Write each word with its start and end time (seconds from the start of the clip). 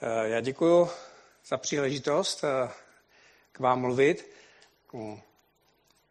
Eh, 0.00 0.28
já 0.28 0.40
děkuji 0.40 0.90
za 1.46 1.56
příležitost 1.56 2.44
eh, 2.44 2.70
k 3.52 3.58
vám 3.58 3.80
mluvit. 3.80 4.30
Hmm. 4.92 5.20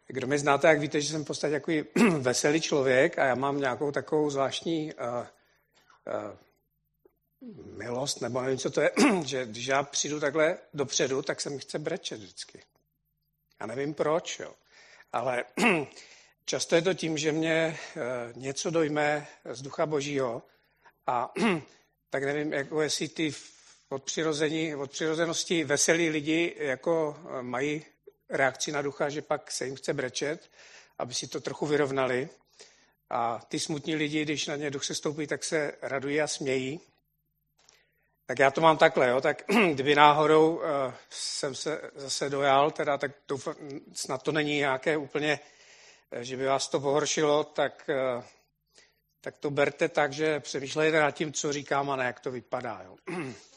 Kdo 0.06 0.26
mě 0.26 0.38
znáte, 0.38 0.68
jak 0.68 0.80
víte, 0.80 1.00
že 1.00 1.10
jsem 1.10 1.24
v 1.24 1.26
podstatě 1.26 1.52
takový 1.52 1.84
veselý 2.18 2.60
člověk 2.60 3.18
a 3.18 3.24
já 3.24 3.34
mám 3.34 3.60
nějakou 3.60 3.92
takovou 3.92 4.30
zvláštní 4.30 4.92
uh, 4.94 5.26
milost, 7.78 8.20
nebo 8.20 8.42
nevím, 8.42 8.58
co 8.58 8.70
to 8.70 8.80
je, 8.80 8.90
že 9.24 9.46
když 9.46 9.66
já 9.66 9.82
přijdu 9.82 10.20
takhle 10.20 10.58
dopředu, 10.74 11.22
tak 11.22 11.40
se 11.40 11.50
mi 11.50 11.58
chce 11.58 11.78
brečet 11.78 12.20
vždycky. 12.20 12.62
Já 13.60 13.66
nevím 13.66 13.94
proč, 13.94 14.38
jo. 14.38 14.54
ale 15.12 15.44
často 16.44 16.74
je 16.74 16.82
to 16.82 16.94
tím, 16.94 17.18
že 17.18 17.32
mě 17.32 17.78
něco 18.34 18.70
dojme 18.70 19.26
z 19.44 19.62
ducha 19.62 19.86
božího 19.86 20.42
a 21.06 21.32
tak 22.10 22.22
nevím, 22.22 22.52
jako 22.52 22.82
jestli 22.82 23.08
ty 23.08 23.32
od, 23.88 24.04
přirození, 24.04 24.74
od 24.74 24.90
přirozenosti 24.90 25.64
veselí 25.64 26.10
lidi 26.10 26.54
jako 26.58 27.16
eh, 27.38 27.42
mají 27.42 27.84
reakci 28.28 28.72
na 28.72 28.82
ducha, 28.82 29.08
že 29.08 29.22
pak 29.22 29.50
se 29.52 29.66
jim 29.66 29.76
chce 29.76 29.94
brečet, 29.94 30.50
aby 30.98 31.14
si 31.14 31.26
to 31.26 31.40
trochu 31.40 31.66
vyrovnali. 31.66 32.28
A 33.10 33.40
ty 33.48 33.60
smutní 33.60 33.96
lidi, 33.96 34.22
když 34.22 34.46
na 34.46 34.56
ně 34.56 34.70
duch 34.70 34.84
se 34.84 34.94
stoupí, 34.94 35.26
tak 35.26 35.44
se 35.44 35.74
radují 35.82 36.20
a 36.20 36.26
smějí. 36.26 36.80
Tak 38.26 38.38
já 38.38 38.50
to 38.50 38.60
mám 38.60 38.78
takhle, 38.78 39.08
jo? 39.08 39.20
tak 39.20 39.42
kdyby 39.72 39.94
náhodou 39.94 40.56
uh, 40.56 40.62
jsem 41.10 41.54
se 41.54 41.90
zase 41.94 42.30
dojal, 42.30 42.70
teda, 42.70 42.98
tak 42.98 43.12
doufám, 43.28 43.54
snad 43.92 44.22
to 44.22 44.32
není 44.32 44.56
nějaké 44.56 44.96
úplně, 44.96 45.40
eh, 46.10 46.24
že 46.24 46.36
by 46.36 46.46
vás 46.46 46.68
to 46.68 46.80
pohoršilo, 46.80 47.44
tak, 47.44 47.90
uh, 48.16 48.24
tak 49.20 49.38
to 49.38 49.50
berte 49.50 49.88
tak, 49.88 50.12
že 50.12 50.40
přemýšlejte 50.40 51.00
nad 51.00 51.10
tím, 51.10 51.32
co 51.32 51.52
říkám 51.52 51.90
a 51.90 51.96
ne 51.96 52.04
jak 52.04 52.20
to 52.20 52.30
vypadá. 52.30 52.82
Jo? 52.84 52.96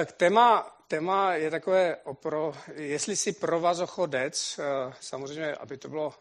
Tak 0.00 0.12
téma, 0.12 0.76
téma 0.88 1.34
je 1.34 1.50
takové, 1.50 1.96
opro, 1.96 2.54
jestli 2.74 3.16
si 3.16 3.32
provazochodec, 3.32 4.58
eh, 4.58 4.94
samozřejmě, 5.00 5.54
aby 5.54 5.76
to 5.76 5.88
bylo 5.88 6.14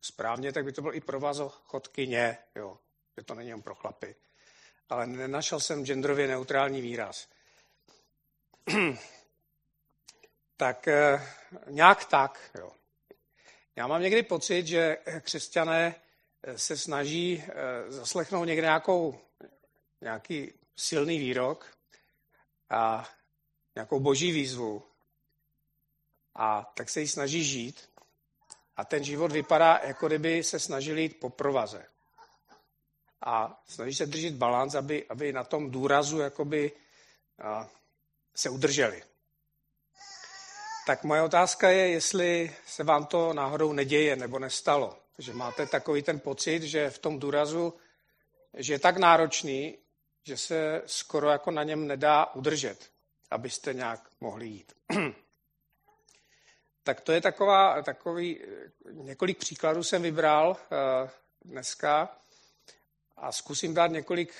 správně, 0.00 0.52
tak 0.52 0.64
by 0.64 0.72
to 0.72 0.82
bylo 0.82 0.94
i 0.94 1.00
provazochodkyně, 1.00 2.38
jo, 2.54 2.78
že 3.16 3.24
to 3.24 3.34
není 3.34 3.48
jen 3.48 3.62
pro 3.62 3.74
chlapy. 3.74 4.14
Ale 4.88 5.06
nenašel 5.06 5.60
jsem 5.60 5.84
genderově 5.84 6.26
neutrální 6.26 6.80
výraz. 6.80 7.28
tak 10.56 10.88
eh, 10.88 11.28
nějak 11.66 12.04
tak, 12.04 12.50
jo. 12.58 12.72
Já 13.76 13.86
mám 13.86 14.02
někdy 14.02 14.22
pocit, 14.22 14.66
že 14.66 14.96
křesťané 15.20 15.94
eh, 16.42 16.58
se 16.58 16.76
snaží 16.76 17.44
zaslechnout 17.88 18.44
někde 18.44 18.66
nějakou, 18.66 19.20
nějaký 20.00 20.52
silný 20.76 21.18
výrok 21.18 21.75
a 22.70 23.08
nějakou 23.74 24.00
boží 24.00 24.32
výzvu 24.32 24.82
a 26.34 26.72
tak 26.74 26.90
se 26.90 27.00
jí 27.00 27.08
snaží 27.08 27.44
žít 27.44 27.90
a 28.76 28.84
ten 28.84 29.04
život 29.04 29.32
vypadá, 29.32 29.80
jako 29.84 30.06
kdyby 30.06 30.44
se 30.44 30.60
snažili 30.60 31.02
jít 31.02 31.20
po 31.20 31.30
provaze. 31.30 31.86
A 33.20 33.62
snaží 33.68 33.94
se 33.94 34.06
držet 34.06 34.34
balans, 34.34 34.74
aby, 34.74 35.06
aby 35.08 35.32
na 35.32 35.44
tom 35.44 35.70
důrazu 35.70 36.18
jakoby, 36.18 36.72
a, 37.42 37.68
se 38.34 38.50
udrželi. 38.50 39.02
Tak 40.86 41.04
moje 41.04 41.22
otázka 41.22 41.70
je, 41.70 41.88
jestli 41.88 42.56
se 42.66 42.84
vám 42.84 43.06
to 43.06 43.32
náhodou 43.32 43.72
neděje 43.72 44.16
nebo 44.16 44.38
nestalo. 44.38 44.98
Že 45.18 45.32
máte 45.32 45.66
takový 45.66 46.02
ten 46.02 46.20
pocit, 46.20 46.62
že 46.62 46.90
v 46.90 46.98
tom 46.98 47.18
důrazu, 47.18 47.74
že 48.54 48.72
je 48.72 48.78
tak 48.78 48.96
náročný, 48.96 49.78
že 50.26 50.36
se 50.36 50.82
skoro 50.86 51.30
jako 51.30 51.50
na 51.50 51.62
něm 51.62 51.86
nedá 51.86 52.26
udržet, 52.34 52.90
abyste 53.30 53.74
nějak 53.74 54.08
mohli 54.20 54.46
jít. 54.46 54.72
tak 56.82 57.00
to 57.00 57.12
je 57.12 57.20
taková, 57.20 57.82
takový, 57.82 58.40
několik 58.90 59.38
příkladů 59.38 59.82
jsem 59.82 60.02
vybral 60.02 60.48
uh, 60.50 61.10
dneska 61.44 62.16
a 63.16 63.32
zkusím 63.32 63.74
dát 63.74 63.86
několik 63.86 64.34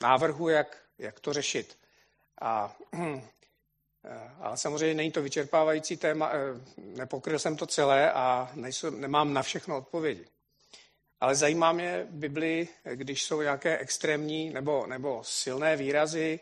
návrhů, 0.00 0.48
jak, 0.48 0.78
jak 0.98 1.20
to 1.20 1.32
řešit. 1.32 1.78
A, 2.40 2.76
uh, 2.92 3.20
ale 4.40 4.56
samozřejmě 4.56 4.94
není 4.94 5.12
to 5.12 5.22
vyčerpávající 5.22 5.96
téma, 5.96 6.30
uh, 6.32 6.38
nepokryl 6.76 7.38
jsem 7.38 7.56
to 7.56 7.66
celé 7.66 8.12
a 8.12 8.50
nejsou, 8.54 8.90
nemám 8.90 9.32
na 9.32 9.42
všechno 9.42 9.76
odpovědi. 9.76 10.26
Ale 11.20 11.34
zajímá 11.34 11.72
mě 11.72 12.06
v 12.10 12.14
Biblii, 12.14 12.68
když 12.94 13.24
jsou 13.24 13.42
nějaké 13.42 13.78
extrémní 13.78 14.50
nebo, 14.50 14.86
nebo 14.86 15.24
silné 15.24 15.76
výrazy, 15.76 16.40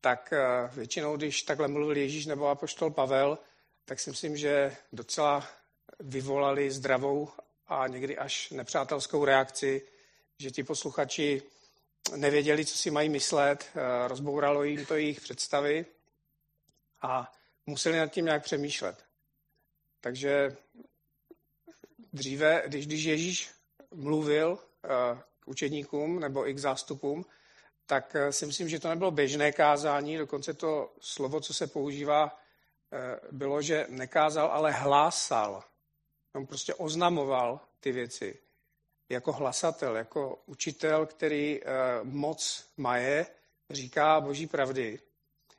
tak 0.00 0.34
většinou, 0.72 1.16
když 1.16 1.42
takhle 1.42 1.68
mluvil 1.68 1.96
Ježíš 1.96 2.26
nebo 2.26 2.48
apoštol 2.48 2.90
Pavel, 2.90 3.38
tak 3.84 4.00
si 4.00 4.10
myslím, 4.10 4.36
že 4.36 4.76
docela 4.92 5.48
vyvolali 6.00 6.70
zdravou 6.70 7.28
a 7.66 7.86
někdy 7.86 8.18
až 8.18 8.50
nepřátelskou 8.50 9.24
reakci, 9.24 9.86
že 10.38 10.50
ti 10.50 10.64
posluchači 10.64 11.42
nevěděli, 12.16 12.66
co 12.66 12.78
si 12.78 12.90
mají 12.90 13.08
myslet, 13.08 13.70
rozbouralo 14.06 14.64
jim 14.64 14.86
to 14.86 14.94
jejich 14.94 15.20
představy 15.20 15.86
a 17.02 17.32
museli 17.66 17.98
nad 17.98 18.06
tím 18.06 18.24
nějak 18.24 18.42
přemýšlet. 18.42 19.04
Takže 20.00 20.56
dříve, 22.12 22.62
když, 22.66 22.86
když 22.86 23.04
Ježíš 23.04 23.50
mluvil 23.94 24.58
eh, 24.84 24.88
k 25.40 25.48
učedníkům 25.48 26.20
nebo 26.20 26.48
i 26.48 26.54
k 26.54 26.58
zástupům, 26.58 27.24
tak 27.86 28.16
eh, 28.16 28.32
si 28.32 28.46
myslím, 28.46 28.68
že 28.68 28.80
to 28.80 28.88
nebylo 28.88 29.10
běžné 29.10 29.52
kázání, 29.52 30.16
dokonce 30.16 30.54
to 30.54 30.92
slovo, 31.00 31.40
co 31.40 31.54
se 31.54 31.66
používá, 31.66 32.38
eh, 32.92 33.20
bylo, 33.32 33.62
že 33.62 33.86
nekázal, 33.88 34.48
ale 34.48 34.72
hlásal. 34.72 35.64
On 36.34 36.46
prostě 36.46 36.74
oznamoval 36.74 37.60
ty 37.80 37.92
věci 37.92 38.38
jako 39.08 39.32
hlasatel, 39.32 39.96
jako 39.96 40.42
učitel, 40.46 41.06
který 41.06 41.60
moc 42.02 42.66
maje, 42.76 43.26
říká 43.70 44.20
boží 44.20 44.46
pravdy. 44.46 44.98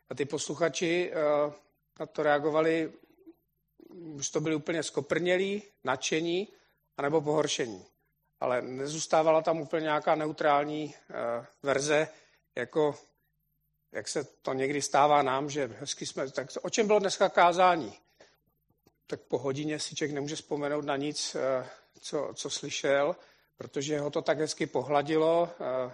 A 0.10 0.16
ty 0.16 0.26
posluchači 0.26 1.12
na 2.00 2.06
to 2.06 2.24
reagovali 2.24 2.94
už 3.94 4.30
to 4.30 4.42
byli 4.42 4.56
úplně 4.56 4.84
skoprnělí, 4.84 5.64
nadšení, 5.84 6.48
anebo 6.98 7.22
pohoršení. 7.22 7.86
Ale 8.40 8.62
nezůstávala 8.62 9.42
tam 9.42 9.62
úplně 9.62 9.84
nějaká 9.84 10.16
neutrální 10.16 10.86
uh, 10.86 11.46
verze, 11.64 12.08
jako 12.56 12.96
jak 13.92 14.08
se 14.08 14.24
to 14.24 14.54
někdy 14.54 14.82
stává 14.82 15.22
nám, 15.22 15.50
že 15.50 15.68
hezky 15.80 16.06
jsme, 16.06 16.32
tak 16.32 16.48
o 16.62 16.70
čem 16.70 16.88
bylo 16.88 17.00
dneska 17.00 17.30
kázání? 17.30 17.98
Tak 19.08 19.22
po 19.22 19.38
hodině 19.38 19.80
si 19.80 19.96
člověk 19.96 20.16
nemůže 20.16 20.36
vzpomenout 20.36 20.86
na 20.86 20.98
nic, 20.98 21.36
uh, 21.36 21.68
co, 22.00 22.32
co 22.36 22.50
slyšel, 22.50 23.16
protože 23.58 24.00
ho 24.00 24.10
to 24.10 24.22
tak 24.22 24.40
hezky 24.40 24.66
pohladilo, 24.66 25.50
uh, 25.60 25.92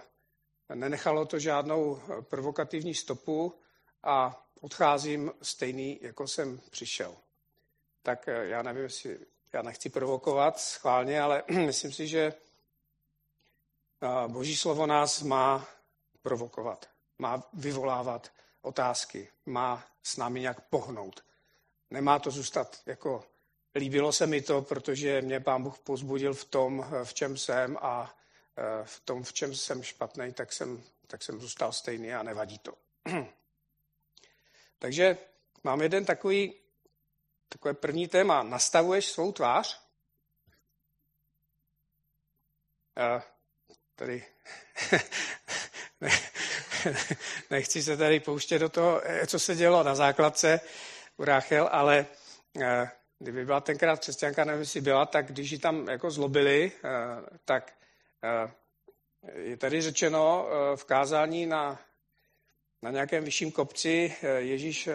nenechalo 0.74 1.26
to 1.26 1.38
žádnou 1.38 2.00
provokativní 2.20 2.94
stopu 2.94 3.54
a 4.02 4.46
odcházím 4.60 5.32
stejný, 5.42 5.98
jako 6.02 6.28
jsem 6.28 6.60
přišel 6.70 7.16
tak 8.02 8.28
eh, 8.28 8.46
já 8.46 8.62
nevím, 8.62 8.82
jestli 8.82 9.18
já 9.52 9.62
nechci 9.62 9.90
provokovat 9.90 10.60
schválně, 10.60 11.20
ale 11.20 11.42
myslím 11.66 11.92
si, 11.92 12.08
že 12.08 12.32
eh, 14.02 14.28
Boží 14.28 14.56
slovo 14.56 14.86
nás 14.86 15.22
má 15.22 15.68
provokovat, 16.22 16.88
má 17.18 17.48
vyvolávat 17.52 18.32
otázky, 18.62 19.28
má 19.46 19.86
s 20.02 20.16
námi 20.16 20.40
nějak 20.40 20.60
pohnout. 20.60 21.24
Nemá 21.90 22.18
to 22.18 22.30
zůstat 22.30 22.80
jako 22.86 23.24
líbilo 23.74 24.12
se 24.12 24.26
mi 24.26 24.42
to, 24.42 24.62
protože 24.62 25.22
mě 25.22 25.40
pán 25.40 25.62
Bůh 25.62 25.78
pozbudil 25.78 26.34
v 26.34 26.44
tom, 26.44 26.86
eh, 26.92 27.04
v 27.04 27.14
čem 27.14 27.36
jsem 27.36 27.78
a 27.80 28.14
v 28.84 29.00
tom, 29.00 29.22
v 29.22 29.32
čem 29.32 29.54
jsem 29.54 29.82
špatný, 29.82 30.32
tak 30.32 30.52
jsem, 30.52 30.82
tak 31.06 31.22
jsem 31.22 31.40
zůstal 31.40 31.72
stejný 31.72 32.14
a 32.14 32.22
nevadí 32.22 32.58
to. 32.58 32.74
Takže 34.78 35.18
mám 35.64 35.82
jeden 35.82 36.04
takový 36.04 36.54
takové 37.48 37.74
první 37.74 38.08
téma. 38.08 38.42
Nastavuješ 38.42 39.06
svou 39.06 39.32
tvář? 39.32 39.80
A 42.96 43.22
tady 43.94 44.24
nechci 47.50 47.82
se 47.82 47.96
tady 47.96 48.20
pouštět 48.20 48.58
do 48.58 48.68
toho, 48.68 49.02
co 49.26 49.38
se 49.38 49.54
dělo 49.54 49.82
na 49.82 49.94
základce 49.94 50.60
u 51.16 51.24
Ráchel, 51.24 51.68
ale 51.72 52.06
eh, 52.62 52.90
kdyby 53.18 53.44
byla 53.44 53.60
tenkrát 53.60 54.00
křesťanka, 54.00 54.44
nevím, 54.44 54.60
jestli 54.60 54.80
byla, 54.80 55.06
tak 55.06 55.26
když 55.26 55.50
ji 55.50 55.58
tam 55.58 55.88
jako 55.88 56.10
zlobili, 56.10 56.72
eh, 56.84 56.88
tak 57.44 57.72
eh, 58.24 58.52
je 59.32 59.56
tady 59.56 59.80
řečeno 59.80 60.48
v 60.76 60.84
kázání 60.84 61.46
na, 61.46 61.80
na 62.82 62.90
nějakém 62.90 63.24
vyšším 63.24 63.52
kopci, 63.52 64.16
Ježíš 64.38 64.88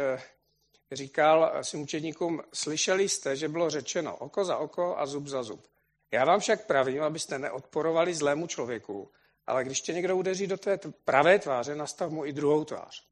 říkal 0.95 1.63
svým 1.63 1.81
učedníkům, 1.81 2.43
slyšeli 2.53 3.09
jste, 3.09 3.35
že 3.35 3.49
bylo 3.49 3.69
řečeno 3.69 4.17
oko 4.17 4.45
za 4.45 4.57
oko 4.57 4.97
a 4.97 5.05
zub 5.05 5.27
za 5.27 5.43
zub. 5.43 5.67
Já 6.11 6.25
vám 6.25 6.39
však 6.39 6.65
pravím, 6.65 7.03
abyste 7.03 7.39
neodporovali 7.39 8.13
zlému 8.13 8.47
člověku, 8.47 9.11
ale 9.47 9.63
když 9.63 9.81
tě 9.81 9.93
někdo 9.93 10.17
udeří 10.17 10.47
do 10.47 10.57
té 10.57 10.79
pravé 11.05 11.39
tváře, 11.39 11.75
nastav 11.75 12.11
mu 12.11 12.25
i 12.25 12.33
druhou 12.33 12.65
tvář. 12.65 13.07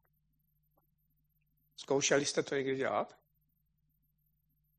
Zkoušeli 1.78 2.26
jste 2.26 2.44
to 2.44 2.56
někdy 2.56 2.76
dělat? 2.76 3.18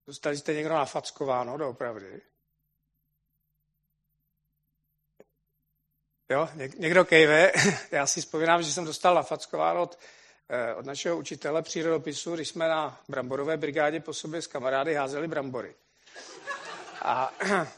Dostali 0.06 0.36
jste 0.36 0.54
někdo 0.54 0.74
nafackováno 0.74 1.58
doopravdy? 1.58 2.22
Jo, 6.30 6.48
někdo 6.78 7.04
kejve. 7.04 7.52
Já 7.90 8.06
si 8.06 8.20
vzpomínám, 8.20 8.62
že 8.62 8.72
jsem 8.72 8.84
dostal 8.84 9.14
nafackováno 9.14 9.82
od, 9.82 9.98
od 10.76 10.86
našeho 10.86 11.16
učitele 11.16 11.62
přírodopisu, 11.62 12.34
když 12.34 12.48
jsme 12.48 12.68
na 12.68 13.00
bramborové 13.08 13.56
brigádě 13.56 14.00
po 14.00 14.14
sobě 14.14 14.42
s 14.42 14.46
kamarády 14.46 14.94
házeli 14.94 15.28
brambory. 15.28 15.74
A 17.02 17.32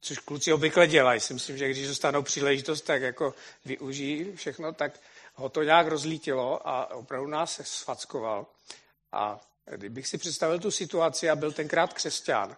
což 0.00 0.18
kluci 0.18 0.52
obvykle 0.52 0.86
dělají. 0.86 1.20
Si 1.20 1.34
myslím, 1.34 1.58
že 1.58 1.70
když 1.70 1.88
dostanou 1.88 2.22
příležitost, 2.22 2.80
tak 2.80 3.02
jako 3.02 3.34
využijí 3.64 4.36
všechno, 4.36 4.72
tak 4.72 5.00
ho 5.34 5.48
to 5.48 5.62
nějak 5.62 5.86
rozlítilo 5.86 6.68
a 6.68 6.94
opravdu 6.94 7.28
nás 7.28 7.54
se 7.54 7.64
sfackoval. 7.64 8.46
A 9.12 9.40
kdybych 9.76 10.06
si 10.08 10.18
představil 10.18 10.58
tu 10.58 10.70
situaci 10.70 11.30
a 11.30 11.36
byl 11.36 11.52
tenkrát 11.52 11.92
křesťan, 11.92 12.56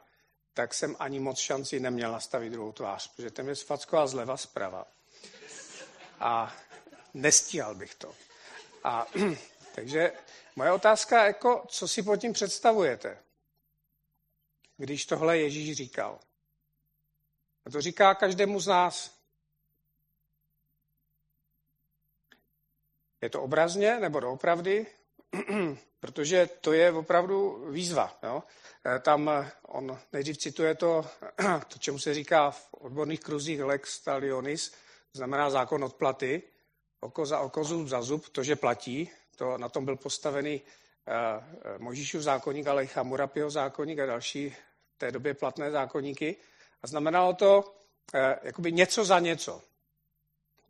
tak 0.54 0.74
jsem 0.74 0.96
ani 0.98 1.20
moc 1.20 1.38
šanci 1.38 1.80
neměl 1.80 2.12
nastavit 2.12 2.50
druhou 2.50 2.72
tvář, 2.72 3.14
protože 3.14 3.30
ten 3.30 3.44
mě 3.44 3.54
sfackoval 3.54 4.08
zleva 4.08 4.36
zprava. 4.36 4.86
A 6.20 6.56
nestíhal 7.14 7.74
bych 7.74 7.94
to. 7.94 8.14
A, 8.88 9.06
takže 9.74 10.12
moje 10.56 10.72
otázka, 10.72 11.26
jako, 11.26 11.64
co 11.68 11.88
si 11.88 12.02
pod 12.02 12.16
tím 12.16 12.32
představujete, 12.32 13.18
když 14.76 15.06
tohle 15.06 15.38
Ježíš 15.38 15.76
říkal? 15.76 16.20
A 17.66 17.70
to 17.70 17.80
říká 17.80 18.14
každému 18.14 18.60
z 18.60 18.66
nás. 18.66 19.18
Je 23.20 23.30
to 23.30 23.42
obrazně 23.42 24.00
nebo 24.00 24.20
doopravdy? 24.20 24.86
Protože 26.00 26.46
to 26.46 26.72
je 26.72 26.92
opravdu 26.92 27.64
výzva. 27.70 28.18
Jo? 28.22 28.42
E, 28.86 28.98
tam 28.98 29.28
e, 29.28 29.52
on 29.62 29.98
nejdřív 30.12 30.38
cituje 30.38 30.74
to, 30.74 31.06
to, 31.68 31.78
čemu 31.78 31.98
se 31.98 32.14
říká 32.14 32.50
v 32.50 32.74
odborných 32.74 33.20
kruzích 33.20 33.62
lex 33.62 34.00
talionis, 34.00 34.74
znamená 35.12 35.50
zákon 35.50 35.84
odplaty, 35.84 36.42
oko 37.00 37.26
za 37.26 37.40
oko, 37.40 37.64
zub 37.64 37.88
za 37.88 38.02
zub, 38.02 38.28
to, 38.28 38.42
že 38.42 38.56
platí. 38.56 39.10
To, 39.36 39.58
na 39.58 39.68
tom 39.68 39.84
byl 39.84 39.96
postavený 39.96 40.60
uh, 40.60 41.82
Možíšův 41.82 42.22
zákonník, 42.22 42.66
ale 42.66 42.84
i 42.84 42.86
Chamurapiho 42.86 43.50
zákonník 43.50 43.98
a 43.98 44.06
další 44.06 44.50
v 44.94 44.98
té 44.98 45.12
době 45.12 45.34
platné 45.34 45.70
zákonníky. 45.70 46.36
A 46.82 46.86
znamenalo 46.86 47.34
to 47.34 47.74
eh, 48.14 48.38
jakoby 48.42 48.72
něco 48.72 49.04
za 49.04 49.18
něco. 49.18 49.62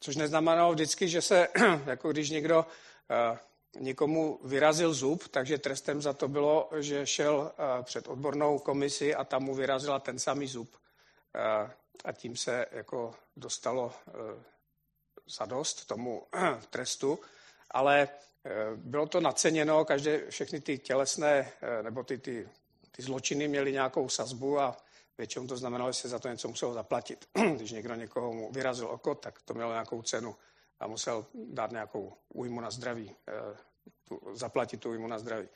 Což 0.01 0.17
neznamenalo 0.17 0.73
vždycky, 0.73 1.09
že 1.09 1.23
se, 1.23 1.49
jako 1.87 2.13
když 2.13 2.31
někdo 2.31 2.67
eh, 3.11 3.39
někomu 3.81 4.41
vyrazil 4.45 4.95
zub, 4.95 5.29
takže 5.29 5.59
trestem 5.59 6.03
za 6.03 6.13
to 6.13 6.29
bylo, 6.29 6.71
že 6.79 7.07
šel 7.07 7.53
eh, 7.53 7.83
před 7.83 8.09
odbornou 8.09 8.59
komisi 8.59 9.15
a 9.15 9.25
tam 9.25 9.43
mu 9.43 9.55
vyrazila 9.55 9.99
ten 9.99 10.19
samý 10.19 10.47
zub. 10.47 10.77
Eh, 11.35 11.71
a 12.05 12.13
tím 12.13 12.37
se 12.37 12.67
jako 12.71 13.15
dostalo 13.37 13.93
eh, 15.29 15.33
za 15.39 15.45
dost 15.45 15.85
tomu 15.85 16.27
trestu. 16.71 17.19
Ale 17.71 18.09
eh, 18.45 18.51
bylo 18.77 19.07
to 19.07 19.21
naceněno, 19.21 19.85
každé, 19.85 20.31
všechny 20.31 20.61
ty 20.61 20.79
tělesné 20.79 21.53
eh, 21.63 21.83
nebo 21.83 22.03
ty, 22.03 22.19
ty, 22.19 22.49
ty 22.91 23.03
zločiny 23.03 23.49
měly 23.49 23.73
nějakou 23.73 24.09
sazbu 24.09 24.61
a 24.61 24.77
Většinou 25.19 25.47
to 25.47 25.57
znamenalo, 25.57 25.93
že 25.93 25.99
se 25.99 26.09
za 26.09 26.19
to 26.19 26.29
něco 26.29 26.49
muselo 26.49 26.75
zaplatit. 26.75 27.29
Když 27.57 27.73
někdo 27.73 27.95
někoho 27.95 28.33
mu 28.33 28.53
vyrazil 28.53 28.87
oko, 28.87 29.15
tak 29.15 29.43
to 29.43 29.55
mělo 29.55 29.71
nějakou 29.71 30.03
cenu 30.03 30.37
a 30.81 30.87
musel 30.87 31.27
dát 31.35 31.71
nějakou 31.71 32.13
újmu 32.29 32.61
na 32.61 32.71
zdraví, 32.71 33.17
eh, 33.29 33.57
zaplatit 34.33 34.81
tu 34.81 34.91
újmu 34.91 35.07
na 35.07 35.19
zdraví. 35.19 35.49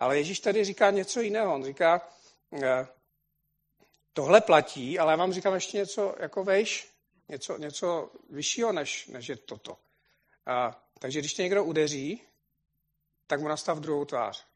Ale 0.00 0.18
Ježíš 0.18 0.40
tady 0.40 0.64
říká 0.64 0.90
něco 0.90 1.20
jiného. 1.20 1.54
On 1.54 1.64
říká, 1.64 2.08
tohle 4.12 4.40
platí, 4.40 4.98
ale 4.98 5.12
já 5.12 5.16
vám 5.16 5.32
říkám 5.32 5.54
ještě 5.54 5.76
něco 5.76 6.14
jako 6.18 6.44
vejš, 6.44 6.97
něco, 7.28 7.58
něco 7.58 8.12
vyššího, 8.30 8.72
než, 8.72 9.06
než 9.06 9.28
je 9.28 9.36
toto. 9.36 9.78
A, 10.46 10.84
takže 10.98 11.18
když 11.18 11.34
tě 11.34 11.42
někdo 11.42 11.64
udeří, 11.64 12.22
tak 13.26 13.40
mu 13.40 13.48
nastav 13.48 13.78
druhou 13.78 14.04
tvář. 14.04 14.46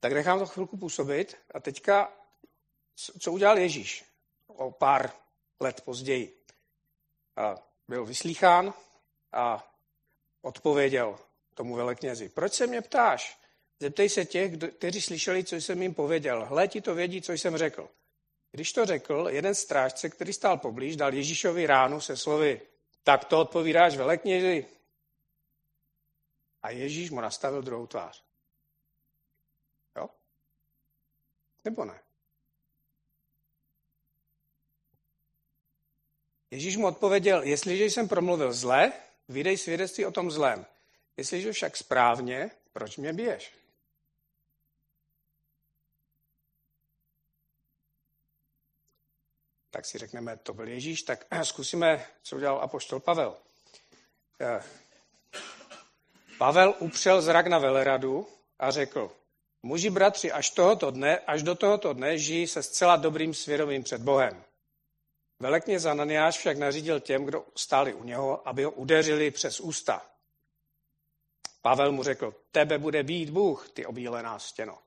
Tak 0.00 0.12
nechám 0.12 0.38
to 0.38 0.46
chvilku 0.46 0.76
působit 0.76 1.36
a 1.54 1.60
teďka, 1.60 2.12
co 3.20 3.32
udělal 3.32 3.58
Ježíš 3.58 4.04
o 4.46 4.70
pár 4.70 5.12
let 5.60 5.80
později? 5.80 6.44
A 7.36 7.54
byl 7.88 8.06
vyslýchán 8.06 8.74
a 9.32 9.74
odpověděl 10.42 11.18
tomu 11.54 11.74
veleknězi. 11.74 12.28
Proč 12.28 12.52
se 12.52 12.66
mě 12.66 12.82
ptáš? 12.82 13.40
Zeptej 13.80 14.08
se 14.08 14.24
těch, 14.24 14.52
kteří 14.78 15.02
slyšeli, 15.02 15.44
co 15.44 15.56
jsem 15.56 15.82
jim 15.82 15.94
pověděl. 15.94 16.44
Hle, 16.44 16.68
ti 16.68 16.80
to 16.80 16.94
vědí, 16.94 17.22
co 17.22 17.32
jsem 17.32 17.56
řekl. 17.56 17.90
Když 18.56 18.72
to 18.72 18.86
řekl, 18.86 19.28
jeden 19.30 19.54
strážce, 19.54 20.10
který 20.10 20.32
stál 20.32 20.58
poblíž, 20.58 20.96
dal 20.96 21.14
Ježíšovi 21.14 21.66
ránu 21.66 22.00
se 22.00 22.16
slovy, 22.16 22.60
tak 23.02 23.24
to 23.24 23.40
odpovídáš 23.40 23.96
veleknězi. 23.96 24.66
A 26.62 26.70
Ježíš 26.70 27.10
mu 27.10 27.20
nastavil 27.20 27.62
druhou 27.62 27.86
tvář. 27.86 28.24
Nebo 31.64 31.84
ne? 31.84 32.00
Ježíš 36.50 36.76
mu 36.76 36.86
odpověděl, 36.86 37.42
jestliže 37.42 37.84
jsem 37.84 38.08
promluvil 38.08 38.52
zle, 38.52 38.92
vydej 39.28 39.58
svědectví 39.58 40.06
o 40.06 40.12
tom 40.12 40.30
zlém. 40.30 40.66
Jestliže 41.16 41.52
však 41.52 41.76
správně, 41.76 42.50
proč 42.72 42.96
mě 42.96 43.12
biješ? 43.12 43.65
Tak 49.76 49.86
si 49.86 49.98
řekneme, 49.98 50.36
to 50.36 50.54
byl 50.54 50.68
Ježíš, 50.68 51.02
tak 51.02 51.26
zkusíme, 51.42 52.06
co 52.22 52.36
udělal 52.36 52.60
apoštol 52.62 53.00
Pavel. 53.00 53.36
Eh, 54.40 54.62
Pavel 56.38 56.74
upřel 56.78 57.22
zrak 57.22 57.46
na 57.46 57.58
veleradu 57.58 58.28
a 58.58 58.70
řekl, 58.70 59.12
Muži 59.62 59.90
bratři, 59.90 60.32
až, 60.32 60.50
tohoto 60.50 60.90
dne, 60.90 61.18
až 61.18 61.42
do 61.42 61.54
tohoto 61.54 61.92
dne 61.92 62.18
žijí 62.18 62.46
se 62.46 62.62
zcela 62.62 62.96
dobrým 62.96 63.34
svědomím 63.34 63.82
před 63.82 64.00
Bohem. 64.00 64.44
Velekně 65.40 65.80
Zananiáš 65.80 66.38
však 66.38 66.58
nařídil 66.58 67.00
těm, 67.00 67.24
kdo 67.24 67.44
stáli 67.56 67.94
u 67.94 68.04
něho, 68.04 68.48
aby 68.48 68.64
ho 68.64 68.70
udeřili 68.70 69.30
přes 69.30 69.60
ústa. 69.60 70.06
Pavel 71.62 71.92
mu 71.92 72.02
řekl, 72.02 72.34
tebe 72.52 72.78
bude 72.78 73.02
být 73.02 73.30
Bůh, 73.30 73.68
ty 73.68 73.86
obílená 73.86 74.38
stěno. 74.38 74.78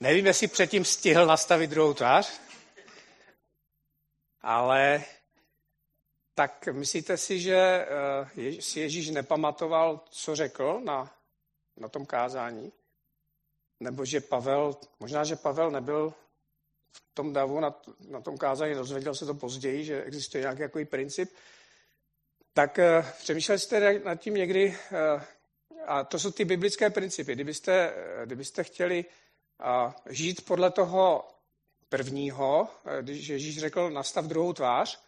Nevím, 0.00 0.26
jestli 0.26 0.48
předtím 0.48 0.84
stihl 0.84 1.26
nastavit 1.26 1.70
druhou 1.70 1.94
tvář, 1.94 2.40
ale 4.40 5.04
tak 6.34 6.68
myslíte 6.72 7.16
si, 7.16 7.40
že 7.40 7.86
eh, 8.36 8.62
si 8.62 8.80
Ježíš 8.80 9.10
nepamatoval, 9.10 10.04
co 10.10 10.36
řekl 10.36 10.80
na 10.84 11.20
na 11.80 11.88
tom 11.88 12.06
kázání. 12.06 12.72
Nebo 13.80 14.04
že 14.04 14.20
Pavel, 14.20 14.76
možná, 15.00 15.24
že 15.24 15.36
Pavel 15.36 15.70
nebyl 15.70 16.14
v 16.92 17.02
tom 17.14 17.32
davu 17.32 17.60
na, 17.60 17.80
na 18.08 18.20
tom 18.20 18.38
kázání, 18.38 18.74
dozvěděl 18.74 19.14
se 19.14 19.26
to 19.26 19.34
později, 19.34 19.84
že 19.84 20.02
existuje 20.02 20.40
nějaký 20.40 20.58
takový 20.58 20.84
princip, 20.84 21.30
tak 22.52 22.78
uh, 22.78 23.10
přemýšleli 23.18 23.58
jste 23.58 23.98
nad 23.98 24.14
tím 24.14 24.34
někdy, 24.34 24.68
uh, 25.16 25.22
a 25.86 26.04
to 26.04 26.18
jsou 26.18 26.30
ty 26.30 26.44
biblické 26.44 26.90
principy. 26.90 27.34
Kdybyste, 27.34 27.94
kdybyste 28.24 28.64
chtěli 28.64 29.04
uh, 29.60 29.92
žít 30.06 30.44
podle 30.44 30.70
toho 30.70 31.28
prvního, 31.88 32.68
uh, 32.84 32.92
když 33.02 33.28
Ježíš 33.28 33.58
řekl 33.58 33.90
nastav 33.90 34.24
druhou 34.24 34.52
tvář, 34.52 35.00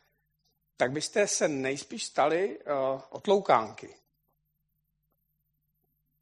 tak 0.77 0.93
byste 0.93 1.29
se 1.29 1.49
nejspíš 1.49 2.05
stali 2.05 2.59
uh, 2.59 3.01
otloukánky. 3.11 3.95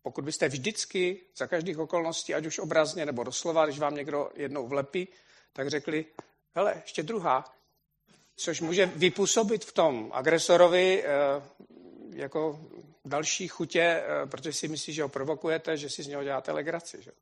Pokud 0.02 0.24
byste 0.24 0.48
vždycky, 0.48 1.20
za 1.36 1.46
každých 1.46 1.78
okolností, 1.78 2.34
ať 2.34 2.46
už 2.46 2.58
obrazně 2.58 3.06
nebo 3.06 3.24
doslova, 3.24 3.66
když 3.66 3.78
vám 3.78 3.94
někdo 3.94 4.30
jednou 4.34 4.68
vlepí, 4.68 5.08
tak 5.52 5.70
řekli, 5.70 6.04
hele, 6.54 6.80
ještě 6.84 7.02
druhá, 7.02 7.44
což 8.36 8.60
může 8.60 8.86
vypůsobit 8.86 9.64
v 9.64 9.72
tom 9.72 10.10
agresorovi 10.14 11.04
eh, 11.04 11.08
jako 12.14 12.60
další 13.04 13.48
chutě, 13.48 13.82
eh, 13.82 14.26
protože 14.26 14.52
si 14.52 14.68
myslí, 14.68 14.92
že 14.92 15.02
ho 15.02 15.08
provokujete, 15.08 15.76
že 15.76 15.90
si 15.90 16.02
z 16.02 16.06
něho 16.06 16.24
děláte 16.24 16.52
legraci. 16.52 17.02
Že? 17.02 17.12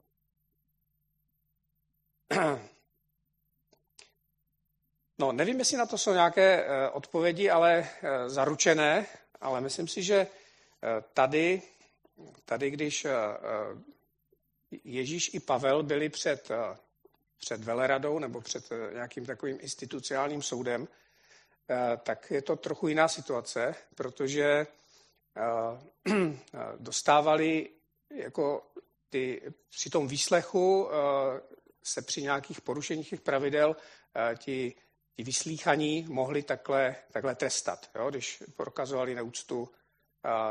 No, 5.20 5.32
nevím, 5.32 5.58
jestli 5.58 5.76
na 5.76 5.86
to 5.86 5.98
jsou 5.98 6.12
nějaké 6.12 6.64
eh, 6.64 6.90
odpovědi, 6.90 7.50
ale 7.50 7.88
zaručené, 8.26 9.06
ale 9.40 9.60
myslím 9.60 9.88
si, 9.88 10.02
že 10.02 10.26
tady 11.14 11.62
Tady, 12.44 12.70
když 12.70 13.04
eh, 13.04 13.10
eh, 13.12 13.82
Ježíš 14.84 15.34
i 15.34 15.40
Pavel 15.40 15.82
byli 15.82 16.08
před 16.08 16.50
eh, 16.50 16.76
před 17.38 17.64
veleradou 17.64 18.18
nebo 18.18 18.40
před 18.40 18.68
nějakým 18.92 19.26
takovým 19.26 19.58
institucionálním 19.60 20.42
soudem, 20.42 20.88
tak 22.02 22.30
je 22.30 22.42
to 22.42 22.56
trochu 22.56 22.88
jiná 22.88 23.08
situace, 23.08 23.74
protože 23.94 24.66
dostávali 26.78 27.70
jako 28.10 28.66
ty, 29.10 29.42
při 29.68 29.90
tom 29.90 30.08
výslechu 30.08 30.88
se 31.88 32.02
při 32.02 32.22
nějakých 32.22 32.60
porušeních 32.60 33.10
těch 33.10 33.20
pravidel 33.20 33.76
ti, 34.36 34.74
ti 35.16 35.22
vyslíchaní 35.22 36.06
mohli 36.08 36.42
takhle, 36.42 36.96
takhle 37.12 37.34
trestat. 37.34 37.90
Jo? 37.94 38.10
Když 38.10 38.42
prokazovali 38.56 39.14
neúctu 39.14 39.68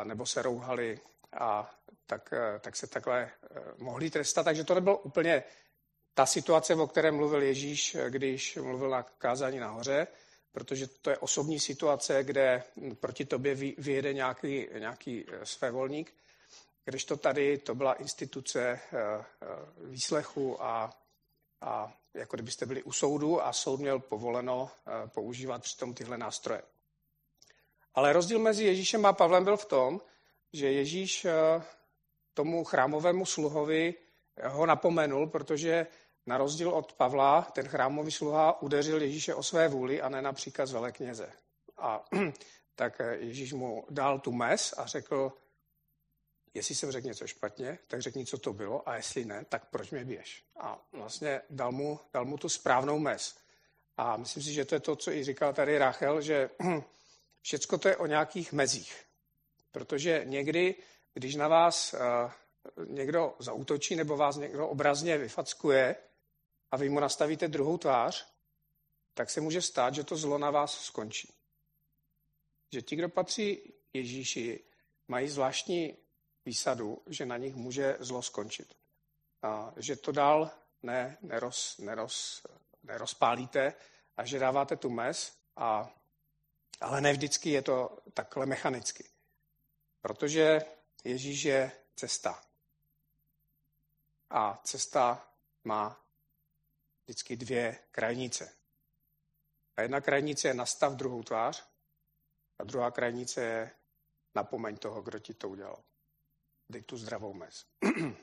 nebo 0.03 0.25
se 0.25 0.41
rouhali, 0.41 0.99
a 1.39 1.75
tak, 2.05 2.33
tak 2.59 2.75
se 2.75 2.87
takhle 2.87 3.31
mohli 3.77 4.09
trestat. 4.09 4.43
Takže 4.43 4.63
to 4.63 4.75
nebylo 4.75 4.97
úplně 4.97 5.43
ta 6.13 6.25
situace, 6.25 6.75
o 6.75 6.87
které 6.87 7.11
mluvil 7.11 7.41
Ježíš, 7.41 7.97
když 8.09 8.55
mluvil 8.55 8.89
na 8.89 9.03
kázání 9.03 9.59
nahoře, 9.59 10.07
protože 10.51 10.87
to 10.87 11.09
je 11.09 11.17
osobní 11.17 11.59
situace, 11.59 12.23
kde 12.23 12.63
proti 12.99 13.25
tobě 13.25 13.55
vyjede 13.77 14.13
nějaký, 14.13 14.67
nějaký 14.79 15.25
svévolník, 15.43 16.13
když 16.85 17.05
to 17.05 17.17
tady 17.17 17.57
to 17.57 17.75
byla 17.75 17.93
instituce 17.93 18.79
výslechu 19.77 20.63
a, 20.63 20.93
a 21.61 21.93
jako 22.13 22.35
kdybyste 22.35 22.65
byli 22.65 22.83
u 22.83 22.91
soudu 22.91 23.41
a 23.41 23.53
soud 23.53 23.79
měl 23.79 23.99
povoleno 23.99 24.69
používat 25.07 25.61
přitom 25.61 25.93
tyhle 25.93 26.17
nástroje. 26.17 26.61
Ale 27.93 28.13
rozdíl 28.13 28.39
mezi 28.39 28.65
Ježíšem 28.65 29.05
a 29.05 29.13
Pavlem 29.13 29.43
byl 29.43 29.57
v 29.57 29.65
tom, 29.65 30.01
že 30.53 30.71
Ježíš 30.71 31.27
tomu 32.33 32.63
chrámovému 32.63 33.25
sluhovi 33.25 33.93
ho 34.43 34.65
napomenul, 34.65 35.27
protože 35.27 35.87
na 36.25 36.37
rozdíl 36.37 36.69
od 36.69 36.93
Pavla, 36.93 37.41
ten 37.41 37.67
chrámový 37.67 38.11
sluha 38.11 38.61
udeřil 38.61 39.01
Ježíše 39.01 39.35
o 39.35 39.43
své 39.43 39.67
vůli 39.67 40.01
a 40.01 40.09
ne 40.09 40.21
na 40.21 40.33
příkaz 40.33 40.71
velekněze. 40.71 41.31
A 41.77 42.05
tak 42.75 43.01
Ježíš 43.19 43.53
mu 43.53 43.85
dal 43.89 44.19
tu 44.19 44.31
mes 44.31 44.73
a 44.77 44.85
řekl, 44.85 45.33
jestli 46.57 46.75
jsem 46.75 46.91
řekl 46.91 47.07
něco 47.07 47.27
špatně, 47.27 47.79
tak 47.87 48.01
řekni, 48.01 48.25
co 48.25 48.37
to 48.37 48.53
bylo, 48.53 48.89
a 48.89 48.95
jestli 48.95 49.25
ne, 49.25 49.45
tak 49.49 49.69
proč 49.69 49.91
mě 49.91 50.05
běž. 50.05 50.43
A 50.59 50.87
vlastně 50.91 51.41
dal 51.49 51.71
mu, 51.71 51.99
dal 52.13 52.25
mu 52.25 52.37
tu 52.37 52.49
správnou 52.49 52.99
mes. 52.99 53.37
A 53.97 54.17
myslím 54.17 54.43
si, 54.43 54.53
že 54.53 54.65
to 54.65 54.75
je 54.75 54.79
to, 54.79 54.95
co 54.95 55.11
i 55.11 55.23
říkal 55.23 55.53
tady 55.53 55.77
Rachel, 55.77 56.21
že 56.21 56.49
všecko 57.41 57.77
to 57.77 57.87
je 57.87 57.97
o 57.97 58.05
nějakých 58.05 58.53
mezích. 58.53 59.05
Protože 59.71 60.21
někdy, 60.25 60.75
když 61.13 61.35
na 61.35 61.47
vás 61.47 61.95
někdo 62.85 63.35
zautočí 63.39 63.95
nebo 63.95 64.17
vás 64.17 64.35
někdo 64.35 64.67
obrazně 64.67 65.17
vyfackuje 65.17 65.95
a 66.71 66.77
vy 66.77 66.89
mu 66.89 66.99
nastavíte 66.99 67.47
druhou 67.47 67.77
tvář, 67.77 68.27
tak 69.13 69.29
se 69.29 69.41
může 69.41 69.61
stát, 69.61 69.93
že 69.93 70.03
to 70.03 70.15
zlo 70.15 70.37
na 70.37 70.51
vás 70.51 70.79
skončí. 70.81 71.33
Že 72.73 72.81
ti, 72.81 72.95
kdo 72.95 73.09
patří 73.09 73.73
Ježíši, 73.93 74.63
mají 75.07 75.29
zvláštní 75.29 75.97
výsadu, 76.47 77.03
že 77.05 77.25
na 77.25 77.37
nich 77.37 77.55
může 77.55 77.97
zlo 77.99 78.21
skončit. 78.21 78.77
A 79.41 79.73
že 79.75 79.95
to 79.95 80.11
dál 80.11 80.51
ne, 80.83 81.17
neroz, 81.21 81.77
neroz, 81.77 82.45
nerozpálíte 82.83 83.73
a 84.17 84.25
že 84.25 84.39
dáváte 84.39 84.75
tu 84.75 84.89
mes, 84.89 85.37
a, 85.55 85.89
ale 86.81 87.01
ne 87.01 87.11
vždycky 87.11 87.49
je 87.49 87.61
to 87.61 87.97
takhle 88.13 88.45
mechanicky. 88.45 89.03
Protože 90.01 90.61
Ježíš 91.03 91.43
je 91.43 91.71
cesta. 91.95 92.43
A 94.29 94.61
cesta 94.63 95.27
má 95.63 95.99
vždycky 97.03 97.35
dvě 97.35 97.79
krajnice. 97.91 98.55
A 99.77 99.81
jedna 99.81 100.01
krajnice 100.01 100.47
je 100.47 100.53
nastav 100.53 100.93
druhou 100.93 101.23
tvář 101.23 101.65
a 102.59 102.63
druhá 102.63 102.91
krajnice 102.91 103.41
je 103.41 103.71
napomeň 104.35 104.77
toho, 104.77 105.01
kdo 105.01 105.19
ti 105.19 105.33
to 105.33 105.49
udělal. 105.49 105.86
Dej 106.69 106.81
tu 106.81 106.97
zdravou 106.97 107.33
mez. 107.33 107.65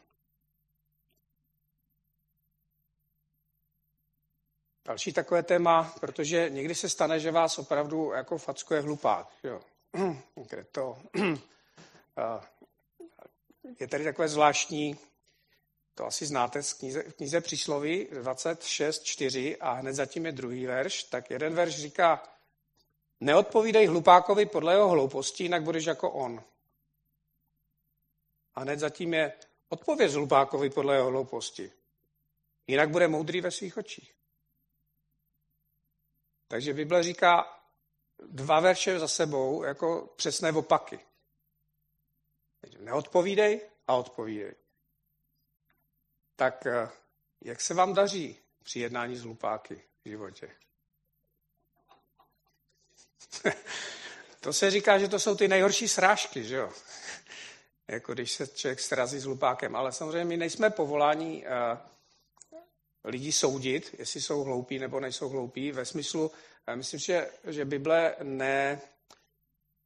Další 4.87 5.13
takové 5.13 5.43
téma, 5.43 5.95
protože 6.01 6.51
někdy 6.51 6.75
se 6.75 6.89
stane, 6.89 7.21
že 7.21 7.31
vás 7.31 7.59
opravdu 7.59 8.11
jako 8.13 8.39
fackuje 8.39 8.81
hlupák. 8.81 9.29
Jo. 9.45 9.61
To, 10.73 10.99
je 13.81 13.89
tady 13.89 14.05
takové 14.05 14.29
zvláštní 14.29 14.99
to 15.95 16.07
asi 16.07 16.27
znáte 16.27 16.63
z 16.63 16.73
knize, 16.73 17.03
knize 17.03 17.41
Přísloví 17.41 18.09
26.4 18.13 19.57
a 19.61 19.73
hned 19.73 19.93
zatím 19.93 20.27
je 20.27 20.33
druhý 20.33 20.67
verš, 20.67 21.03
tak 21.03 21.31
jeden 21.31 21.55
verš 21.55 21.75
říká, 21.75 22.23
neodpovídej 23.21 23.87
hlupákovi 23.87 24.47
podle 24.47 24.75
jeho 24.75 24.89
hlouposti, 24.89 25.43
jinak 25.43 25.63
budeš 25.63 25.85
jako 25.85 26.11
on. 26.11 26.43
A 28.55 28.61
hned 28.61 28.79
zatím 28.79 29.15
je, 29.15 29.33
odpověz 29.69 30.13
hlupákovi 30.13 30.71
podle 30.71 30.95
jeho 30.95 31.11
hlouposti, 31.11 31.73
jinak 32.67 32.91
bude 32.91 33.09
moudrý 33.09 33.41
ve 33.41 33.51
svých 33.51 33.77
očích. 33.77 34.15
Takže 36.49 36.73
Bible 36.73 37.03
říká 37.03 37.61
dva 38.19 38.61
verše 38.61 38.99
za 38.99 39.09
sebou 39.09 39.63
jako 39.63 40.13
přesné 40.17 40.53
opaky. 40.53 41.01
Neodpovídej 42.79 43.61
a 43.87 43.95
odpovídej. 43.95 44.55
Tak 46.37 46.67
eh, 46.67 46.89
jak 47.41 47.61
se 47.61 47.75
vám 47.75 47.95
daří 47.95 48.39
při 48.63 48.81
jednání 48.81 49.17
s 49.17 49.23
hlupáky 49.23 49.83
v 50.05 50.09
životě? 50.09 50.51
to 54.41 54.53
se 54.53 54.71
říká, 54.71 54.99
že 54.99 55.09
to 55.09 55.19
jsou 55.19 55.37
ty 55.37 55.49
nejhorší 55.49 55.89
srážky, 55.89 56.45
že 56.45 56.57
jo? 56.57 56.73
Jako 57.89 58.15
když 58.15 58.33
se 58.33 58.47
člověk 58.47 58.81
srazí 58.81 59.19
s 59.19 59.25
hlupákem. 59.25 59.77
Ale 59.77 59.93
samozřejmě 59.93 60.25
my 60.25 60.37
nejsme 60.37 60.71
povoláni 60.71 61.47
uh, 61.47 62.61
lidi 63.05 63.33
soudit, 63.33 63.95
jestli 63.99 64.21
jsou 64.21 64.45
hloupí 64.45 64.79
nebo 64.79 65.01
nejsou 65.01 65.29
hloupí. 65.29 65.73
Ve 65.73 65.85
smyslu, 65.85 66.27
uh, 66.27 66.77
myslím, 66.77 67.01
že, 67.01 67.31
že 67.45 67.65
Bible 67.65 68.17
ne, 68.23 68.81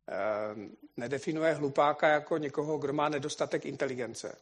uh, 0.08 0.62
nedefinuje 0.96 1.52
hlupáka 1.52 2.08
jako 2.08 2.38
někoho, 2.38 2.78
kdo 2.78 2.92
má 2.92 3.08
nedostatek 3.08 3.66
inteligence. 3.66 4.38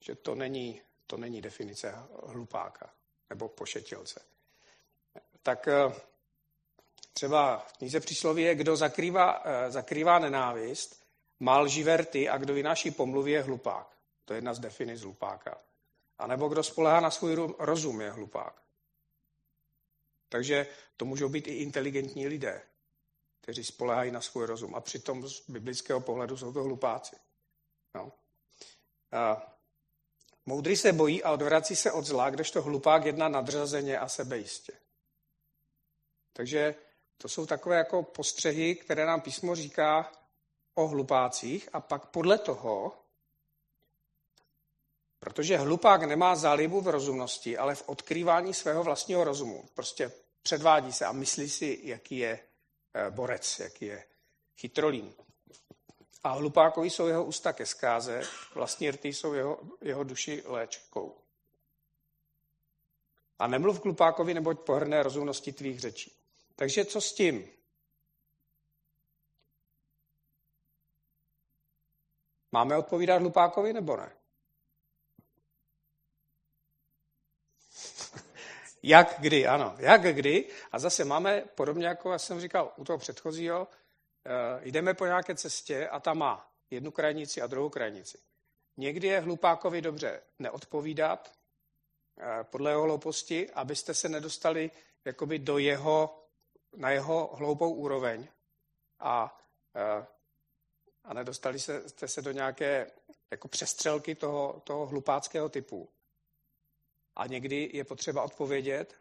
Že 0.00 0.14
to 0.14 0.34
není 0.34 0.80
to 1.10 1.16
není 1.16 1.42
definice 1.42 1.94
hlupáka 2.26 2.90
nebo 3.30 3.48
pošetilce. 3.48 4.20
Tak 5.42 5.68
eh, 5.68 5.92
třeba 7.12 7.58
v 7.58 7.72
knize 7.72 8.00
přísloví 8.00 8.42
je, 8.42 8.54
kdo 8.54 8.76
zakrývá, 8.76 9.42
eh, 9.44 9.70
zakrývá 9.70 10.18
nenávist, 10.18 11.02
má 11.40 11.60
lživé 11.60 11.96
rty 11.96 12.28
a 12.28 12.38
kdo 12.38 12.54
vynáší 12.54 12.90
pomluvy 12.90 13.30
je 13.30 13.42
hlupák. 13.42 13.96
To 14.24 14.32
je 14.32 14.38
jedna 14.38 14.54
z 14.54 14.58
definic 14.58 15.00
hlupáka. 15.00 15.60
A 16.18 16.26
nebo 16.26 16.48
kdo 16.48 16.62
spolehá 16.62 17.00
na 17.00 17.10
svůj 17.10 17.54
rozum 17.58 18.00
je 18.00 18.10
hlupák. 18.10 18.62
Takže 20.28 20.66
to 20.96 21.04
můžou 21.04 21.28
být 21.28 21.46
i 21.46 21.54
inteligentní 21.54 22.26
lidé, 22.26 22.62
kteří 23.40 23.64
spolehají 23.64 24.10
na 24.10 24.20
svůj 24.20 24.46
rozum. 24.46 24.74
A 24.74 24.80
přitom 24.80 25.28
z 25.28 25.50
biblického 25.50 26.00
pohledu 26.00 26.36
jsou 26.36 26.52
to 26.52 26.62
hlupáci. 26.62 27.16
No. 27.94 28.12
A 29.12 29.50
Moudrý 30.46 30.76
se 30.76 30.92
bojí 30.92 31.22
a 31.22 31.32
odvrací 31.32 31.76
se 31.76 31.92
od 31.92 32.04
zla, 32.04 32.30
kdežto 32.30 32.62
hlupák 32.62 33.04
jedná 33.04 33.28
nadřazeně 33.28 33.98
a 33.98 34.08
sebejistě. 34.08 34.72
Takže 36.32 36.74
to 37.18 37.28
jsou 37.28 37.46
takové 37.46 37.76
jako 37.76 38.02
postřehy, 38.02 38.74
které 38.74 39.06
nám 39.06 39.20
písmo 39.20 39.54
říká 39.54 40.12
o 40.84 40.88
hlupácích 40.88 41.68
a 41.72 41.80
pak 41.80 42.06
podle 42.06 42.38
toho, 42.38 42.92
protože 45.18 45.56
hlupák 45.56 46.02
nemá 46.02 46.36
zálibu 46.36 46.80
v 46.80 46.88
rozumnosti, 46.88 47.58
ale 47.58 47.74
v 47.74 47.88
odkrývání 47.88 48.54
svého 48.54 48.84
vlastního 48.84 49.24
rozumu. 49.24 49.64
Prostě 49.74 50.12
předvádí 50.42 50.92
se 50.92 51.06
a 51.06 51.12
myslí 51.12 51.48
si, 51.48 51.80
jaký 51.82 52.18
je 52.18 52.40
eh, 52.94 53.10
borec, 53.10 53.58
jaký 53.58 53.84
je 53.84 54.04
chytrolín. 54.56 55.14
A 56.24 56.28
hlupákovi 56.28 56.90
jsou 56.90 57.06
jeho 57.06 57.24
ústa 57.24 57.52
ke 57.52 57.66
zkáze, 57.66 58.22
vlastní 58.54 58.90
rty 58.90 59.08
jsou 59.08 59.32
jeho, 59.32 59.60
jeho 59.80 60.04
duši 60.04 60.42
léčkou. 60.46 61.16
A 63.38 63.46
nemluv 63.46 63.80
k 63.80 63.84
hlupákovi, 63.84 64.34
neboť 64.34 64.60
pohrné 64.60 65.02
rozumnosti 65.02 65.52
tvých 65.52 65.80
řečí. 65.80 66.12
Takže 66.56 66.84
co 66.84 67.00
s 67.00 67.12
tím? 67.12 67.48
Máme 72.52 72.76
odpovídat 72.76 73.18
hlupákovi 73.18 73.72
nebo 73.72 73.96
ne? 73.96 74.12
Jak 78.82 79.14
kdy, 79.18 79.46
ano. 79.46 79.74
Jak 79.78 80.02
kdy. 80.02 80.48
A 80.72 80.78
zase 80.78 81.04
máme, 81.04 81.40
podobně 81.40 81.86
jako 81.86 82.12
já 82.12 82.18
jsem 82.18 82.40
říkal 82.40 82.72
u 82.76 82.84
toho 82.84 82.98
předchozího, 82.98 83.68
Eh, 84.26 84.60
jdeme 84.64 84.94
po 84.94 85.06
nějaké 85.06 85.34
cestě 85.34 85.88
a 85.88 86.00
ta 86.00 86.14
má 86.14 86.52
jednu 86.70 86.90
krajnici 86.90 87.42
a 87.42 87.46
druhou 87.46 87.68
krajnici. 87.68 88.18
Někdy 88.76 89.08
je 89.08 89.20
hlupákovi 89.20 89.82
dobře 89.82 90.22
neodpovídat, 90.38 91.32
podle 92.42 92.70
jeho 92.70 92.82
hlouposti, 92.82 93.50
abyste 93.50 93.94
se 93.94 94.08
nedostali 94.08 94.70
jakoby 95.04 95.38
do 95.38 95.58
jeho, 95.58 96.24
na 96.76 96.90
jeho 96.90 97.36
hloupou 97.36 97.74
úroveň 97.74 98.28
a, 98.98 99.38
a 101.04 101.14
nedostali 101.14 101.58
se, 101.58 101.88
jste 101.88 102.08
se 102.08 102.22
do 102.22 102.32
nějaké 102.32 102.90
jako 103.30 103.48
přestřelky 103.48 104.14
toho, 104.14 104.60
toho 104.64 104.86
hlupáckého 104.86 105.48
typu. 105.48 105.88
A 107.16 107.26
někdy 107.26 107.70
je 107.72 107.84
potřeba 107.84 108.22
odpovědět 108.22 109.00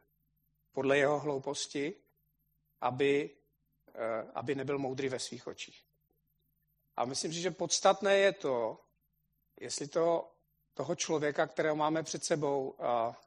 podle 0.71 0.97
jeho 0.97 1.19
hlouposti, 1.19 1.93
aby, 2.81 3.29
aby 4.33 4.55
nebyl 4.55 4.77
moudrý 4.77 5.09
ve 5.09 5.19
svých 5.19 5.47
očích. 5.47 5.85
A 6.95 7.05
myslím 7.05 7.33
si, 7.33 7.41
že 7.41 7.51
podstatné 7.51 8.17
je 8.17 8.33
to, 8.33 8.85
jestli 9.59 9.87
to 9.87 10.31
toho 10.73 10.95
člověka, 10.95 11.47
kterého 11.47 11.75
máme 11.75 12.03
před 12.03 12.23
sebou, 12.23 12.75
a 12.79 13.21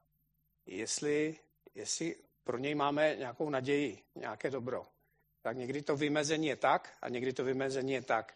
jestli, 0.66 1.38
jestli 1.74 2.16
pro 2.44 2.58
něj 2.58 2.74
máme 2.74 3.16
nějakou 3.16 3.50
naději, 3.50 4.04
nějaké 4.14 4.50
dobro. 4.50 4.86
Tak 5.42 5.56
někdy 5.56 5.82
to 5.82 5.96
vymezení 5.96 6.46
je 6.46 6.56
tak 6.56 6.92
a 7.02 7.08
někdy 7.08 7.32
to 7.32 7.44
vymezení 7.44 7.92
je 7.92 8.02
tak. 8.02 8.34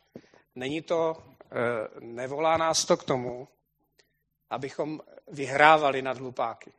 Není 0.54 0.82
to, 0.82 1.24
e, 1.44 2.00
nevolá 2.00 2.56
nás 2.56 2.84
to 2.84 2.96
k 2.96 3.04
tomu, 3.04 3.48
abychom 4.50 5.00
vyhrávali 5.28 6.02
nad 6.02 6.18
hlupáky. 6.18 6.72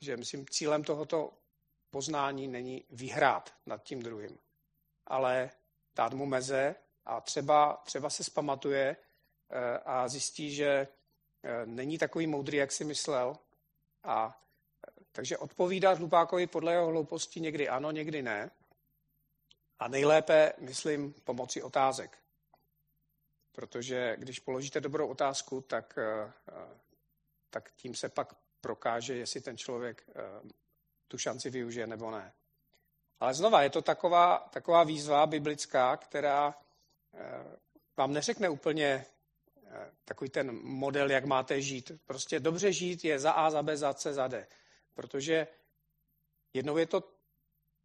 Že 0.00 0.16
myslím, 0.16 0.46
cílem 0.48 0.84
tohoto 0.84 1.32
poznání 1.90 2.48
není 2.48 2.84
vyhrát 2.90 3.54
nad 3.66 3.82
tím 3.82 4.02
druhým, 4.02 4.38
ale 5.06 5.50
dát 5.96 6.12
mu 6.12 6.26
meze 6.26 6.74
a 7.04 7.20
třeba, 7.20 7.82
třeba 7.84 8.10
se 8.10 8.24
spamatuje 8.24 8.96
eh, 9.50 9.78
a 9.78 10.08
zjistí, 10.08 10.54
že 10.54 10.68
eh, 10.68 11.66
není 11.66 11.98
takový 11.98 12.26
moudrý, 12.26 12.56
jak 12.56 12.72
si 12.72 12.84
myslel. 12.84 13.36
A 14.04 14.40
takže 15.12 15.38
odpovídat 15.38 15.98
hlupákovi 15.98 16.46
podle 16.46 16.72
jeho 16.72 16.86
hlouposti 16.86 17.40
někdy 17.40 17.68
ano, 17.68 17.90
někdy 17.90 18.22
ne. 18.22 18.50
A 19.80 19.88
nejlépe, 19.88 20.52
myslím, 20.58 21.12
pomocí 21.12 21.62
otázek. 21.62 22.18
Protože 23.52 24.16
když 24.18 24.38
položíte 24.38 24.80
dobrou 24.80 25.08
otázku, 25.08 25.60
tak, 25.60 25.98
eh, 25.98 26.32
tak 27.50 27.70
tím 27.76 27.94
se 27.94 28.08
pak 28.08 28.34
prokáže, 28.60 29.16
jestli 29.16 29.40
ten 29.40 29.56
člověk 29.56 30.10
tu 31.08 31.18
šanci 31.18 31.50
využije 31.50 31.86
nebo 31.86 32.10
ne. 32.10 32.32
Ale 33.20 33.34
znova, 33.34 33.62
je 33.62 33.70
to 33.70 33.82
taková, 33.82 34.38
taková 34.38 34.84
výzva 34.84 35.26
biblická, 35.26 35.96
která 35.96 36.54
Eh, 37.14 37.56
vám 37.96 38.12
neřekne 38.12 38.48
úplně 38.48 39.06
eh, 39.66 39.90
takový 40.04 40.30
ten 40.30 40.52
model, 40.62 41.10
jak 41.10 41.24
máte 41.24 41.62
žít. 41.62 41.92
Prostě 42.06 42.40
dobře 42.40 42.72
žít 42.72 43.04
je 43.04 43.18
za 43.18 43.32
A, 43.32 43.50
za 43.50 43.62
B, 43.62 43.76
za 43.76 43.94
C, 43.94 44.12
za 44.14 44.28
D. 44.28 44.46
Protože 44.94 45.46
jednou 46.52 46.76
je 46.76 46.86
to 46.86 47.19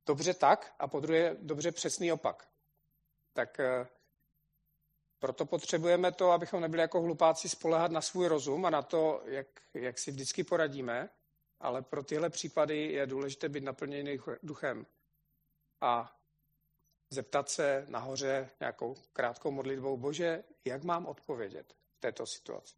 dobře 0.05 0.33
tak 0.33 0.75
a 0.79 0.87
po 0.87 0.99
druhé 0.99 1.35
dobře 1.39 1.71
přesný 1.71 2.11
opak. 2.11 2.49
Tak 3.33 3.59
eh, 3.59 3.87
proto 5.19 5.45
potřebujeme 5.45 6.11
to, 6.11 6.31
abychom 6.31 6.61
nebyli 6.61 6.81
jako 6.81 7.01
hlupáci 7.01 7.49
spolehat 7.49 7.91
na 7.91 8.01
svůj 8.01 8.27
rozum 8.27 8.65
a 8.65 8.69
na 8.69 8.81
to, 8.81 9.21
jak, 9.25 9.47
jak 9.73 9.99
si 9.99 10.11
vždycky 10.11 10.43
poradíme, 10.43 11.09
ale 11.59 11.81
pro 11.81 12.03
tyhle 12.03 12.29
případy 12.29 12.91
je 12.91 13.07
důležité 13.07 13.49
být 13.49 13.63
naplněný 13.63 14.19
duchem 14.43 14.85
a 15.81 16.19
zeptat 17.09 17.49
se 17.49 17.85
nahoře 17.89 18.49
nějakou 18.59 18.95
krátkou 19.13 19.51
modlitbou, 19.51 19.97
bože, 19.97 20.43
jak 20.65 20.83
mám 20.83 21.05
odpovědět 21.05 21.73
v 21.73 21.99
této 21.99 22.25
situaci? 22.25 22.75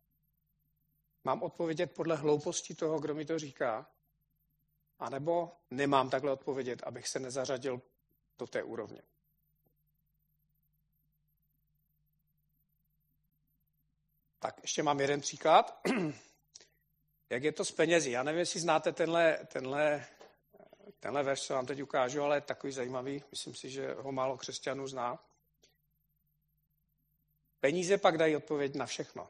Mám 1.23 1.43
odpovědět 1.43 1.93
podle 1.93 2.15
hlouposti 2.15 2.75
toho, 2.75 2.99
kdo 2.99 3.15
mi 3.15 3.25
to 3.25 3.39
říká? 3.39 3.91
A 4.99 5.09
nebo 5.09 5.51
nemám 5.71 6.09
takhle 6.09 6.31
odpovědět, 6.31 6.83
abych 6.83 7.07
se 7.07 7.19
nezařadil 7.19 7.81
do 8.37 8.47
té 8.47 8.63
úrovně? 8.63 9.01
Tak 14.39 14.59
ještě 14.61 14.83
mám 14.83 14.99
jeden 14.99 15.21
příklad. 15.21 15.81
Jak 17.29 17.43
je 17.43 17.51
to 17.51 17.65
s 17.65 17.71
penězi? 17.71 18.11
Já 18.11 18.23
nevím, 18.23 18.39
jestli 18.39 18.59
znáte 18.59 18.91
tenhle, 18.93 19.45
tenhle 19.45 20.07
Tenhle 20.99 21.23
verš, 21.23 21.41
co 21.41 21.53
vám 21.53 21.65
teď 21.65 21.81
ukážu, 21.81 22.21
ale 22.21 22.37
je 22.37 22.41
takový 22.41 22.73
zajímavý. 22.73 23.23
Myslím 23.31 23.55
si, 23.55 23.69
že 23.69 23.93
ho 23.93 24.11
málo 24.11 24.37
křesťanů 24.37 24.87
zná. 24.87 25.25
Peníze 27.59 27.97
pak 27.97 28.17
dají 28.17 28.35
odpověď 28.35 28.75
na 28.75 28.85
všechno. 28.85 29.29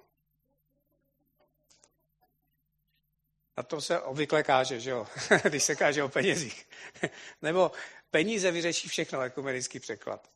Na 3.57 3.63
to 3.63 3.81
se 3.81 4.01
obvykle 4.01 4.43
káže, 4.43 4.79
že 4.79 4.89
jo? 4.89 5.07
když 5.43 5.63
se 5.63 5.75
káže 5.75 6.03
o 6.03 6.09
penězích. 6.09 6.69
Nebo 7.41 7.71
peníze 8.11 8.51
vyřeší 8.51 8.89
všechno, 8.89 9.21
jako 9.21 9.41
americký 9.41 9.79
překlad. 9.79 10.29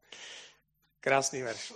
Krásný 1.00 1.42
verš. 1.42 1.74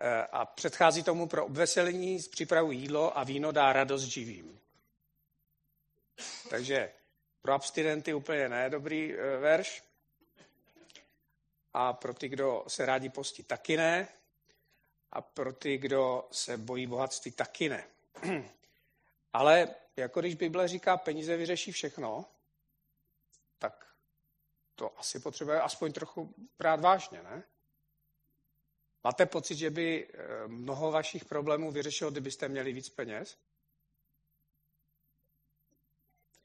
E, 0.00 0.22
a 0.32 0.44
předchází 0.44 1.02
tomu 1.02 1.28
pro 1.28 1.46
obveselení, 1.46 2.18
připravu 2.30 2.72
jídlo 2.72 3.18
a 3.18 3.24
víno 3.24 3.52
dá 3.52 3.72
radost 3.72 4.02
živým. 4.02 4.60
Takže 6.50 6.92
pro 7.42 7.52
abstinenty 7.52 8.14
úplně 8.14 8.48
ne 8.48 8.70
dobrý 8.70 9.14
e, 9.14 9.36
verš. 9.36 9.82
A 11.74 11.92
pro 11.92 12.14
ty, 12.14 12.28
kdo 12.28 12.64
se 12.68 12.86
rádi 12.86 13.08
postí, 13.08 13.42
taky 13.42 13.76
ne. 13.76 14.08
A 15.12 15.20
pro 15.20 15.52
ty, 15.52 15.78
kdo 15.78 16.28
se 16.30 16.56
bojí 16.56 16.86
bohatství, 16.86 17.32
taky 17.32 17.68
ne. 17.68 17.84
Ale 19.32 19.74
jako 19.96 20.20
když 20.20 20.34
Bible 20.34 20.68
říká, 20.68 20.96
peníze 20.96 21.36
vyřeší 21.36 21.72
všechno, 21.72 22.24
tak 23.58 23.86
to 24.74 24.98
asi 24.98 25.20
potřebuje 25.20 25.60
aspoň 25.60 25.92
trochu 25.92 26.34
brát 26.58 26.80
vážně, 26.80 27.22
ne? 27.22 27.42
Máte 29.04 29.26
pocit, 29.26 29.56
že 29.56 29.70
by 29.70 30.08
e, 30.08 30.48
mnoho 30.48 30.90
vašich 30.90 31.24
problémů 31.24 31.70
vyřešilo, 31.70 32.10
kdybyste 32.10 32.48
měli 32.48 32.72
víc 32.72 32.88
peněz? 32.88 33.38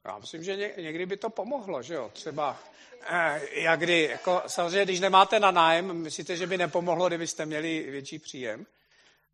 Já 0.08 0.18
myslím, 0.20 0.44
že 0.44 0.74
někdy 0.78 1.06
by 1.06 1.18
to 1.18 1.30
pomohlo, 1.30 1.82
že 1.82 1.94
jo, 1.94 2.10
třeba 2.14 2.60
eh, 3.02 3.42
jak 3.62 3.80
kdy, 3.80 4.02
jako, 4.02 4.44
samozřejmě, 4.48 4.86
když 4.86 5.00
nemáte 5.00 5.40
na 5.40 5.52
nájem, 5.52 5.94
myslíte, 5.94 6.38
že 6.38 6.48
by 6.48 6.58
nepomohlo, 6.58 7.08
kdybyste 7.08 7.46
měli 7.46 7.92
větší 7.92 8.20
příjem? 8.20 8.66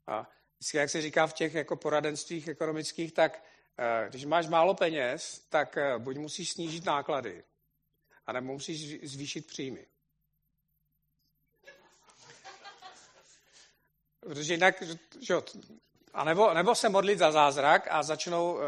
A 0.07 0.29
vždycky, 0.59 0.77
jak 0.77 0.89
se 0.89 1.01
říká 1.01 1.27
v 1.27 1.33
těch 1.33 1.53
jako 1.53 1.75
poradenstvích 1.75 2.47
ekonomických, 2.47 3.13
tak 3.13 3.43
eh, 3.43 3.52
když 4.09 4.25
máš 4.25 4.47
málo 4.47 4.73
peněz, 4.73 5.45
tak 5.49 5.77
eh, 5.77 5.99
buď 5.99 6.17
musíš 6.17 6.51
snížit 6.51 6.85
náklady, 6.85 7.43
anebo 8.25 8.53
musíš 8.53 9.09
zvýšit 9.09 9.47
příjmy. 9.47 9.85
Protože 14.19 14.53
jinak, 14.53 14.83
že 15.19 15.35
a 16.13 16.23
nebo, 16.23 16.53
nebo 16.53 16.75
se 16.75 16.89
modlit 16.89 17.19
za 17.19 17.31
zázrak 17.31 17.87
a 17.91 18.03
začnou 18.03 18.53
uh, 18.53 18.61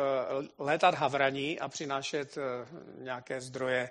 létat 0.58 0.96
havraní 0.96 1.60
a 1.60 1.68
přinášet 1.68 2.38
nějaké 2.98 3.42
zdroje 3.42 3.90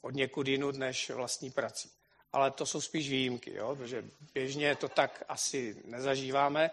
od 0.00 0.14
někud 0.14 0.48
jinut 0.48 0.76
než 0.76 1.10
vlastní 1.10 1.50
prací. 1.50 1.90
Ale 2.32 2.50
to 2.50 2.66
jsou 2.66 2.80
spíš 2.80 3.10
výjimky, 3.10 3.54
jo? 3.54 3.76
protože 3.76 4.04
běžně 4.34 4.76
to 4.76 4.88
tak 4.88 5.24
asi 5.28 5.82
nezažíváme. 5.84 6.70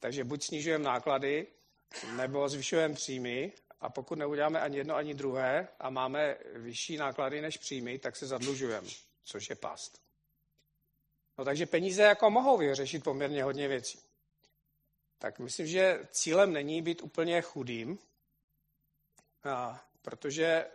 Takže 0.00 0.24
buď 0.24 0.44
snižujeme 0.44 0.84
náklady, 0.84 1.46
nebo 2.16 2.48
zvyšujeme 2.48 2.94
příjmy 2.94 3.52
a 3.80 3.90
pokud 3.90 4.18
neuděláme 4.18 4.60
ani 4.60 4.76
jedno, 4.76 4.96
ani 4.96 5.14
druhé 5.14 5.68
a 5.80 5.90
máme 5.90 6.36
vyšší 6.54 6.96
náklady 6.96 7.40
než 7.40 7.56
příjmy, 7.56 7.98
tak 7.98 8.16
se 8.16 8.26
zadlužujeme, 8.26 8.88
což 9.24 9.50
je 9.50 9.56
past. 9.56 10.02
No 11.38 11.44
takže 11.44 11.66
peníze 11.66 12.02
jako 12.02 12.30
mohou 12.30 12.58
vyřešit 12.58 13.04
poměrně 13.04 13.44
hodně 13.44 13.68
věcí 13.68 13.98
tak 15.18 15.38
myslím, 15.38 15.66
že 15.66 16.08
cílem 16.10 16.52
není 16.52 16.82
být 16.82 17.02
úplně 17.02 17.42
chudým, 17.42 17.98
a, 19.44 19.84
protože 20.02 20.66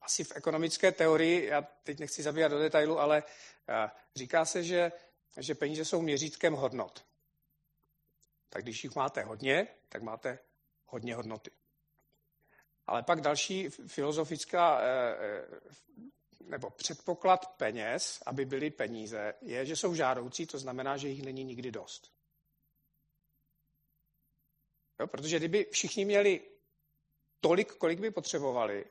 asi 0.00 0.24
v 0.24 0.32
ekonomické 0.36 0.92
teorii, 0.92 1.46
já 1.46 1.62
teď 1.62 1.98
nechci 1.98 2.22
zabíjat 2.22 2.52
do 2.52 2.58
detailu, 2.58 2.98
ale 2.98 3.22
říká 4.16 4.44
se, 4.44 4.62
že, 4.62 4.92
že 5.36 5.54
peníze 5.54 5.84
jsou 5.84 6.02
měřítkem 6.02 6.54
hodnot. 6.54 7.04
Tak 8.54 8.62
když 8.62 8.84
jich 8.84 8.94
máte 8.94 9.22
hodně, 9.22 9.68
tak 9.88 10.02
máte 10.02 10.38
hodně 10.86 11.14
hodnoty. 11.14 11.50
Ale 12.86 13.02
pak 13.02 13.20
další 13.20 13.68
filozofická 13.68 14.80
e, 14.80 14.86
e, 14.86 15.46
nebo 16.40 16.70
předpoklad 16.70 17.56
peněz, 17.56 18.22
aby 18.26 18.44
byly 18.44 18.70
peníze, 18.70 19.34
je, 19.40 19.66
že 19.66 19.76
jsou 19.76 19.94
žádoucí, 19.94 20.46
to 20.46 20.58
znamená, 20.58 20.96
že 20.96 21.08
jich 21.08 21.22
není 21.22 21.44
nikdy 21.44 21.70
dost. 21.70 22.12
Jo, 25.00 25.06
protože 25.06 25.38
kdyby 25.38 25.64
všichni 25.64 26.04
měli 26.04 26.50
tolik, 27.40 27.72
kolik 27.72 28.00
by 28.00 28.10
potřebovali, 28.10 28.84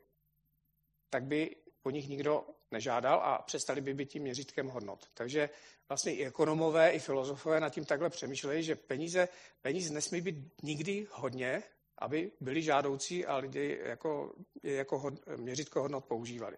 tak 1.09 1.23
by 1.23 1.55
po 1.81 1.89
nich 1.89 2.07
nikdo 2.07 2.47
nežádal 2.73 3.21
a 3.23 3.41
přestali 3.41 3.81
by 3.81 3.93
být 3.93 4.09
tím 4.09 4.23
měřítkem 4.23 4.67
hodnot. 4.67 5.07
Takže 5.13 5.49
vlastně 5.89 6.15
i 6.15 6.25
ekonomové, 6.25 6.91
i 6.91 6.99
filozofové 6.99 7.59
nad 7.59 7.69
tím 7.69 7.85
takhle 7.85 8.09
přemýšlejí, 8.09 8.63
že 8.63 8.75
peníze, 8.75 9.27
peníze 9.61 9.93
nesmí 9.93 10.21
být 10.21 10.35
nikdy 10.63 11.07
hodně, 11.11 11.63
aby 11.97 12.31
byli 12.41 12.61
žádoucí 12.61 13.25
a 13.25 13.37
lidi 13.37 13.79
jako, 13.83 14.33
jako 14.63 14.99
hod, 14.99 15.13
měřitko 15.35 15.81
hodnot 15.81 16.05
používali. 16.05 16.57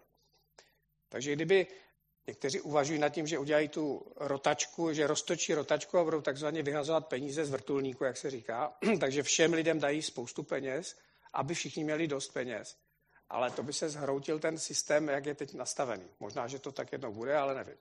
Takže 1.08 1.32
kdyby 1.32 1.66
někteří 2.26 2.60
uvažují 2.60 2.98
nad 2.98 3.08
tím, 3.08 3.26
že 3.26 3.38
udělají 3.38 3.68
tu 3.68 4.12
rotačku, 4.16 4.92
že 4.92 5.06
roztočí 5.06 5.54
rotačku 5.54 5.98
a 5.98 6.04
budou 6.04 6.20
takzvaně 6.20 6.62
vyhazovat 6.62 7.06
peníze 7.06 7.44
z 7.44 7.50
vrtulníku, 7.50 8.04
jak 8.04 8.16
se 8.16 8.30
říká, 8.30 8.76
takže 9.00 9.22
všem 9.22 9.52
lidem 9.52 9.80
dají 9.80 10.02
spoustu 10.02 10.42
peněz, 10.42 10.96
aby 11.32 11.54
všichni 11.54 11.84
měli 11.84 12.06
dost 12.06 12.28
peněz. 12.28 12.76
Ale 13.28 13.50
to 13.50 13.62
by 13.62 13.72
se 13.72 13.88
zhroutil 13.88 14.38
ten 14.38 14.58
systém, 14.58 15.08
jak 15.08 15.26
je 15.26 15.34
teď 15.34 15.54
nastavený. 15.54 16.08
Možná, 16.20 16.48
že 16.48 16.58
to 16.58 16.72
tak 16.72 16.92
jednou 16.92 17.12
bude, 17.12 17.36
ale 17.36 17.54
nevím. 17.54 17.76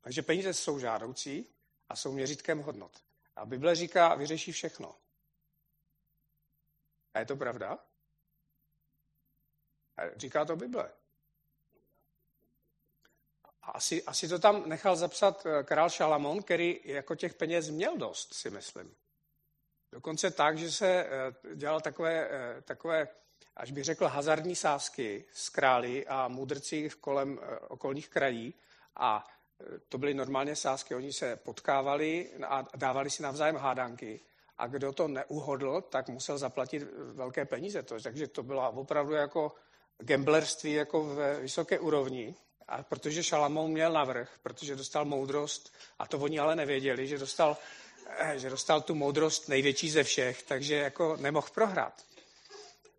Takže 0.00 0.22
peníze 0.22 0.54
jsou 0.54 0.78
žádoucí 0.78 1.46
a 1.88 1.96
jsou 1.96 2.12
měřítkem 2.12 2.58
hodnot. 2.58 3.02
A 3.36 3.46
Bible 3.46 3.74
říká, 3.74 4.14
vyřeší 4.14 4.52
všechno. 4.52 4.96
A 7.14 7.18
je 7.18 7.26
to 7.26 7.36
pravda? 7.36 7.78
A 9.96 10.18
říká 10.18 10.44
to 10.44 10.56
Bible. 10.56 10.92
A 13.62 13.70
asi, 13.70 14.04
asi 14.04 14.28
to 14.28 14.38
tam 14.38 14.68
nechal 14.68 14.96
zapsat 14.96 15.46
eh, 15.46 15.62
král 15.62 15.90
Šalamón, 15.90 16.42
který 16.42 16.80
jako 16.84 17.14
těch 17.14 17.34
peněz 17.34 17.70
měl 17.70 17.96
dost, 17.96 18.34
si 18.34 18.50
myslím. 18.50 18.96
Dokonce 19.92 20.30
tak, 20.30 20.58
že 20.58 20.72
se 20.72 20.86
eh, 20.88 21.56
dělal 21.56 21.80
takové, 21.80 22.28
eh, 22.30 22.62
takové 22.62 23.08
až 23.56 23.70
bych 23.70 23.84
řekl, 23.84 24.06
hazardní 24.06 24.56
sázky 24.56 25.24
s 25.32 25.48
králi 25.48 26.06
a 26.06 26.28
mudrci 26.28 26.90
kolem 27.00 27.40
okolních 27.68 28.08
krají 28.08 28.54
a 28.96 29.26
to 29.88 29.98
byly 29.98 30.14
normálně 30.14 30.56
sázky, 30.56 30.94
oni 30.94 31.12
se 31.12 31.36
potkávali 31.36 32.30
a 32.46 32.66
dávali 32.76 33.10
si 33.10 33.22
navzájem 33.22 33.56
hádanky 33.56 34.20
a 34.58 34.66
kdo 34.66 34.92
to 34.92 35.08
neuhodl, 35.08 35.80
tak 35.80 36.08
musel 36.08 36.38
zaplatit 36.38 36.82
velké 37.12 37.44
peníze. 37.44 37.82
To, 37.82 38.00
takže 38.00 38.28
to 38.28 38.42
bylo 38.42 38.70
opravdu 38.70 39.12
jako 39.12 39.52
gamblerství 39.98 40.72
jako 40.72 41.04
ve 41.04 41.40
vysoké 41.40 41.78
úrovni. 41.78 42.34
A 42.68 42.82
protože 42.82 43.22
Šalamón 43.22 43.70
měl 43.70 43.92
navrh, 43.92 44.30
protože 44.42 44.76
dostal 44.76 45.04
moudrost, 45.04 45.74
a 45.98 46.06
to 46.06 46.18
oni 46.18 46.38
ale 46.38 46.56
nevěděli, 46.56 47.06
že 47.06 47.18
dostal, 47.18 47.56
eh, 48.18 48.38
že 48.38 48.50
dostal 48.50 48.80
tu 48.80 48.94
moudrost 48.94 49.48
největší 49.48 49.90
ze 49.90 50.04
všech, 50.04 50.42
takže 50.42 50.74
jako 50.74 51.16
nemohl 51.16 51.48
prohrát. 51.54 52.02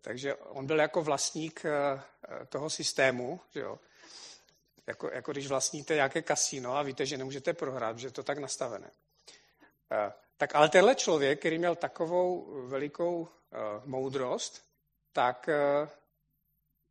Takže 0.06 0.34
on 0.34 0.66
byl 0.66 0.78
jako 0.78 1.02
vlastník 1.02 1.64
eh, 1.64 2.02
toho 2.46 2.70
systému, 2.70 3.40
že 3.54 3.60
jo. 3.60 3.78
Jako, 4.86 5.10
jako 5.10 5.32
když 5.32 5.46
vlastníte 5.46 5.94
nějaké 5.94 6.22
kasíno 6.22 6.76
a 6.76 6.82
víte, 6.82 7.06
že 7.06 7.16
nemůžete 7.16 7.52
prohrát, 7.52 7.98
že 7.98 8.06
je 8.06 8.10
to 8.10 8.22
tak 8.22 8.38
nastavené. 8.38 8.90
Eh, 9.92 10.12
tak 10.36 10.54
ale 10.54 10.68
tenhle 10.68 10.94
člověk, 10.94 11.38
který 11.38 11.58
měl 11.58 11.76
takovou 11.76 12.52
velikou 12.68 13.28
moudrost, 13.84 14.66
tak, 15.12 15.48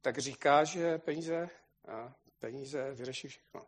tak 0.01 0.17
říká, 0.17 0.63
že 0.63 0.97
peníze 0.97 1.49
peníze 2.39 2.91
vyřeší 2.93 3.27
všechno. 3.27 3.61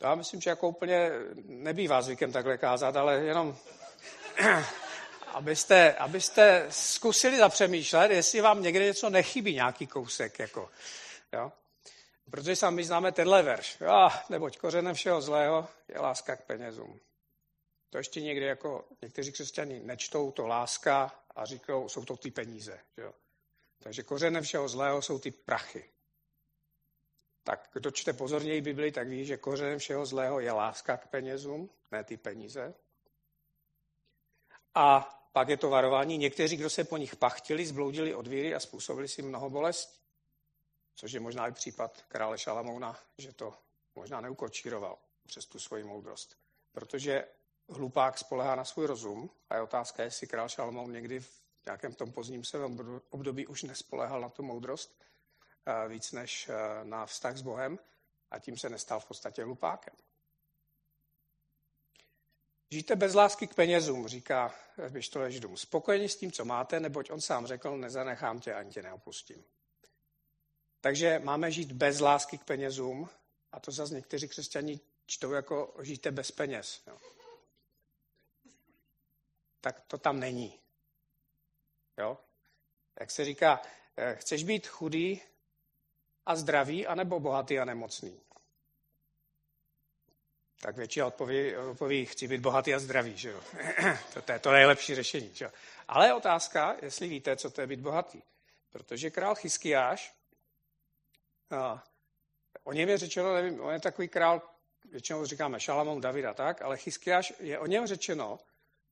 Já 0.00 0.14
myslím, 0.14 0.40
že 0.40 0.50
jako 0.50 0.68
úplně 0.68 1.10
nebývá 1.44 2.02
zvykem 2.02 2.32
takhle 2.32 2.58
kázat, 2.58 2.96
ale 2.96 3.24
jenom 3.24 3.56
abyste, 5.36 5.94
abyste 5.94 6.66
zkusili 6.70 7.36
zapřemýšlet, 7.36 8.10
jestli 8.10 8.40
vám 8.40 8.62
někde 8.62 8.84
něco 8.84 9.10
nechybí, 9.10 9.54
nějaký 9.54 9.86
kousek. 9.86 10.38
Jako, 10.38 10.70
jo? 11.32 11.52
Protože 12.30 12.56
sami 12.56 12.84
známe 12.84 13.12
tenhle 13.12 13.42
verš. 13.42 13.76
Jo, 13.80 14.08
neboť 14.28 14.58
kořenem 14.58 14.94
všeho 14.94 15.20
zlého 15.20 15.68
je 15.88 16.00
láska 16.00 16.36
k 16.36 16.44
penězům. 16.44 17.00
To 17.90 17.98
ještě 17.98 18.20
někdy 18.20 18.46
jako 18.46 18.84
někteří 19.02 19.32
křesťaní 19.32 19.80
nečtou 19.80 20.30
to 20.30 20.46
láska 20.46 21.24
a 21.34 21.44
říkají, 21.44 21.88
jsou 21.88 22.04
to 22.04 22.16
ty 22.16 22.30
peníze. 22.30 22.80
Jo? 22.96 23.12
Takže 23.78 24.02
kořenem 24.02 24.42
všeho 24.42 24.68
zlého 24.68 25.02
jsou 25.02 25.18
ty 25.18 25.30
prachy. 25.30 25.90
Tak 27.42 27.68
kdo 27.72 27.90
čte 27.90 28.12
pozorněji 28.12 28.60
Bibli, 28.60 28.92
tak 28.92 29.08
ví, 29.08 29.24
že 29.24 29.36
kořenem 29.36 29.78
všeho 29.78 30.06
zlého 30.06 30.40
je 30.40 30.52
láska 30.52 30.96
k 30.96 31.06
penězům, 31.06 31.70
ne 31.90 32.04
ty 32.04 32.16
peníze. 32.16 32.74
A 34.74 35.12
pak 35.36 35.48
je 35.48 35.56
to 35.56 35.70
varování. 35.70 36.18
Někteří, 36.18 36.56
kdo 36.56 36.70
se 36.70 36.84
po 36.84 36.96
nich 36.96 37.16
pachtili, 37.16 37.66
zbloudili 37.66 38.14
od 38.14 38.26
víry 38.26 38.54
a 38.54 38.60
způsobili 38.60 39.08
si 39.08 39.22
mnoho 39.22 39.50
bolest, 39.50 40.00
což 40.94 41.12
je 41.12 41.20
možná 41.20 41.48
i 41.48 41.52
případ 41.52 42.02
krále 42.08 42.38
Šalamouna, 42.38 43.00
že 43.18 43.32
to 43.32 43.54
možná 43.94 44.20
neukočíroval 44.20 44.98
přes 45.26 45.46
tu 45.46 45.58
svoji 45.58 45.84
moudrost. 45.84 46.36
Protože 46.72 47.24
hlupák 47.68 48.18
spolehá 48.18 48.54
na 48.54 48.64
svůj 48.64 48.86
rozum 48.86 49.30
a 49.50 49.54
je 49.54 49.62
otázka, 49.62 50.02
jestli 50.02 50.26
král 50.26 50.48
Šalamoun 50.48 50.92
někdy 50.92 51.20
v 51.20 51.30
nějakém 51.66 51.94
tom 51.94 52.12
pozdním 52.12 52.44
svém 52.44 53.00
období 53.10 53.46
už 53.46 53.62
nespolehal 53.62 54.20
na 54.20 54.28
tu 54.28 54.42
moudrost 54.42 55.04
eh, 55.66 55.88
víc 55.88 56.12
než 56.12 56.48
eh, 56.48 56.84
na 56.84 57.06
vztah 57.06 57.36
s 57.36 57.42
Bohem 57.42 57.78
a 58.30 58.38
tím 58.38 58.58
se 58.58 58.68
nestal 58.68 59.00
v 59.00 59.06
podstatě 59.06 59.44
hlupákem. 59.44 59.94
Žijte 62.70 62.96
bez 62.96 63.14
lásky 63.14 63.46
k 63.46 63.54
penězům, 63.54 64.08
říká 64.08 64.54
Bištole 64.88 65.32
Židům. 65.32 65.56
Spokojeni 65.56 66.08
s 66.08 66.16
tím, 66.16 66.32
co 66.32 66.44
máte, 66.44 66.80
neboť 66.80 67.10
on 67.10 67.20
sám 67.20 67.46
řekl, 67.46 67.76
nezanechám 67.76 68.40
tě, 68.40 68.54
ani 68.54 68.70
tě 68.70 68.82
neopustím. 68.82 69.44
Takže 70.80 71.18
máme 71.18 71.52
žít 71.52 71.72
bez 71.72 72.00
lásky 72.00 72.38
k 72.38 72.44
penězům 72.44 73.08
a 73.52 73.60
to 73.60 73.70
zase 73.70 73.94
někteří 73.94 74.28
křesťani 74.28 74.80
čtou 75.06 75.32
jako 75.32 75.74
žijte 75.82 76.10
bez 76.10 76.30
peněz. 76.30 76.82
Jo. 76.86 76.98
Tak 79.60 79.80
to 79.80 79.98
tam 79.98 80.20
není. 80.20 80.60
Jo? 81.98 82.18
Jak 83.00 83.10
se 83.10 83.24
říká, 83.24 83.62
eh, 83.96 84.16
chceš 84.16 84.44
být 84.44 84.66
chudý 84.66 85.22
a 86.26 86.36
zdravý, 86.36 86.86
anebo 86.86 87.20
bohatý 87.20 87.58
a 87.58 87.64
nemocný? 87.64 88.20
Tak 90.60 90.76
většina 90.76 91.06
odpoví, 91.06 91.56
odpoví 91.56 92.06
chci 92.06 92.28
být 92.28 92.40
bohatý 92.40 92.74
a 92.74 92.78
zdravý. 92.78 93.16
Že 93.16 93.30
jo? 93.30 93.40
to, 94.14 94.22
to 94.22 94.32
je 94.32 94.38
to 94.38 94.52
nejlepší 94.52 94.94
řešení. 94.94 95.30
Že 95.34 95.44
jo? 95.44 95.50
Ale 95.88 96.06
je 96.06 96.14
otázka, 96.14 96.76
jestli 96.82 97.08
víte, 97.08 97.36
co 97.36 97.50
to 97.50 97.60
je 97.60 97.66
být 97.66 97.80
bohatý. 97.80 98.22
Protože 98.70 99.10
král 99.10 99.34
Chyskiáš, 99.34 100.14
a, 101.50 101.84
o 102.64 102.72
něm 102.72 102.88
je 102.88 102.98
řečeno, 102.98 103.34
nevím, 103.34 103.60
on 103.60 103.72
je 103.72 103.80
takový 103.80 104.08
král, 104.08 104.42
většinou 104.90 105.24
říkáme 105.24 105.60
Šalamón, 105.60 106.00
Davida, 106.00 106.34
tak, 106.34 106.62
ale 106.62 106.76
Chyskiáš 106.76 107.32
je 107.40 107.58
o 107.58 107.66
něm 107.66 107.86
řečeno, 107.86 108.38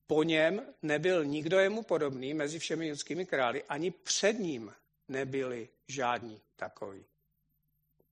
po 0.06 0.22
něm 0.22 0.74
nebyl 0.82 1.24
nikdo 1.24 1.58
jemu 1.58 1.82
podobný 1.82 2.34
mezi 2.34 2.58
všemi 2.58 2.88
judskými 2.88 3.26
králi, 3.26 3.64
ani 3.64 3.90
před 3.90 4.32
ním 4.32 4.74
nebyli 5.08 5.68
žádní 5.88 6.42
takoví. 6.56 7.04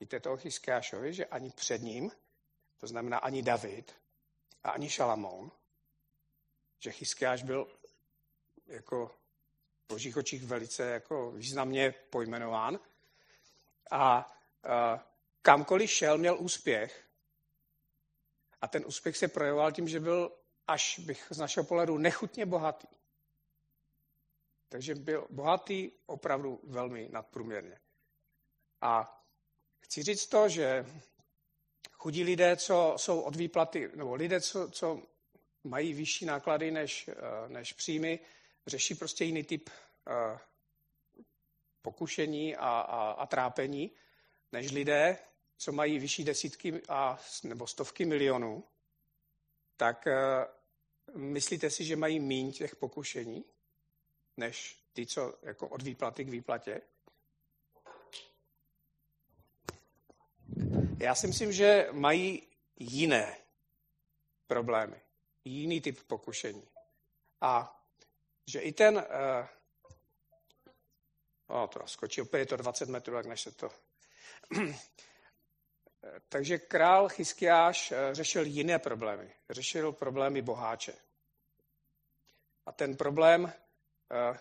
Víte 0.00 0.20
to 0.20 0.32
o 0.32 0.36
Chyskiášovi, 0.36 1.14
že 1.14 1.26
ani 1.26 1.50
před 1.50 1.82
ním, 1.82 2.10
to 2.82 2.86
znamená 2.86 3.18
ani 3.18 3.42
David 3.42 3.92
a 4.62 4.70
ani 4.70 4.90
Šalamón, 4.90 5.50
že 6.78 6.92
Chyskiáš 6.92 7.42
byl 7.42 7.78
jako 8.66 9.06
v 9.06 9.88
božích 9.88 10.16
očích 10.16 10.44
velice 10.44 10.84
jako 10.84 11.32
významně 11.32 11.94
pojmenován 12.10 12.80
a, 13.90 13.98
a 13.98 14.26
kamkoliv 15.42 15.90
šel, 15.90 16.18
měl 16.18 16.38
úspěch. 16.38 17.08
A 18.60 18.68
ten 18.68 18.86
úspěch 18.86 19.16
se 19.16 19.28
projevoval 19.28 19.72
tím, 19.72 19.88
že 19.88 20.00
byl 20.00 20.38
až 20.66 20.98
bych 20.98 21.26
z 21.30 21.38
našeho 21.38 21.64
pohledu 21.64 21.98
nechutně 21.98 22.46
bohatý. 22.46 22.88
Takže 24.68 24.94
byl 24.94 25.26
bohatý 25.30 25.90
opravdu 26.06 26.60
velmi 26.64 27.08
nadprůměrně. 27.12 27.80
A 28.80 29.22
chci 29.80 30.02
říct 30.02 30.26
to, 30.26 30.48
že 30.48 30.86
chudí 32.02 32.24
lidé, 32.24 32.56
co 32.56 32.94
jsou 32.96 33.20
od 33.20 33.36
výplaty, 33.36 33.90
nebo 33.94 34.14
lidé, 34.14 34.40
co, 34.40 34.70
co 34.70 35.02
mají 35.64 35.94
vyšší 35.94 36.24
náklady 36.24 36.70
než, 36.70 37.08
eh, 37.08 37.48
než 37.48 37.72
příjmy, 37.72 38.20
řeší 38.66 38.94
prostě 38.94 39.24
jiný 39.24 39.44
typ 39.44 39.70
uh, 40.06 40.38
pokušení 41.82 42.56
a, 42.56 42.68
a, 42.68 43.10
a 43.10 43.26
trápení, 43.26 43.90
než 44.52 44.70
lidé, 44.70 45.18
co 45.58 45.72
mají 45.72 45.98
vyšší 45.98 46.24
desítky 46.24 46.82
a, 46.88 47.18
nebo 47.44 47.66
stovky 47.66 48.04
milionů 48.04 48.64
tak 49.82 50.06
eh, 50.06 50.46
myslíte 51.16 51.70
si, 51.70 51.84
že 51.84 51.96
mají 51.96 52.20
míň 52.20 52.52
těch 52.52 52.76
pokušení, 52.76 53.44
než 54.36 54.84
ty, 54.92 55.06
co 55.06 55.38
jako 55.42 55.68
od 55.68 55.82
výplaty 55.82 56.24
k 56.24 56.28
výplatě? 56.28 56.80
Já 61.02 61.14
si 61.14 61.26
myslím, 61.26 61.52
že 61.52 61.88
mají 61.92 62.48
jiné 62.76 63.36
problémy, 64.46 65.02
jiný 65.44 65.80
typ 65.80 66.02
pokušení. 66.06 66.68
A 67.40 67.82
že 68.46 68.60
i 68.60 68.72
ten, 68.72 68.96
uh, 68.96 69.02
oh, 71.46 71.68
to 71.68 71.86
skočí 71.86 72.20
opět, 72.20 72.38
je 72.38 72.46
to 72.46 72.56
20 72.56 72.88
metrů, 72.88 73.14
jak 73.14 73.26
než 73.26 73.40
se 73.40 73.52
to 73.52 73.70
takže 76.28 76.58
král 76.58 77.08
Chyskiáš 77.08 77.92
eh, 77.92 78.14
řešil 78.14 78.46
jiné 78.46 78.78
problémy. 78.78 79.34
Řešil 79.50 79.92
problémy 79.92 80.42
boháče. 80.42 80.94
A 82.66 82.72
ten 82.72 82.96
problém, 82.96 83.44
uh, 83.44 84.36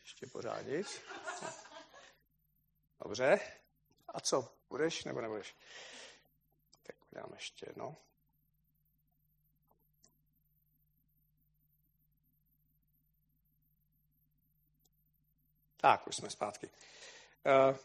ještě 0.00 0.26
pořád 0.26 0.60
nic. 0.60 1.00
Dobře. 3.02 3.40
A 4.14 4.20
co, 4.20 4.48
budeš 4.68 5.04
nebo 5.04 5.20
nebudeš? 5.20 5.56
Tak 6.82 6.96
dám 7.12 7.30
ještě 7.34 7.66
jedno. 7.68 7.96
Tak, 15.76 16.06
už 16.06 16.16
jsme 16.16 16.30
zpátky. 16.30 16.70
Uh, 17.46 17.76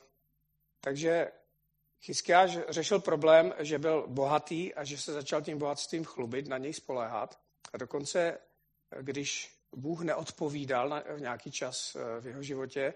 takže 0.82 1.32
Chyskiáš 2.02 2.58
řešil 2.70 3.00
problém, 3.00 3.54
že 3.60 3.80
byl 3.80 4.08
bohatý 4.08 4.74
a 4.74 4.84
že 4.84 4.98
se 4.98 5.14
začal 5.14 5.42
tím 5.42 5.58
bohatstvím 5.58 6.06
chlubit, 6.06 6.48
na 6.48 6.58
něj 6.58 6.74
spoléhat. 6.74 7.40
A 7.74 7.78
dokonce, 7.78 8.38
když 9.02 9.60
Bůh 9.76 10.02
neodpovídal 10.02 10.90
na 10.90 11.04
nějaký 11.18 11.52
čas 11.52 11.96
eh, 11.96 12.22
v 12.22 12.28
jeho 12.28 12.44
životě, 12.44 12.94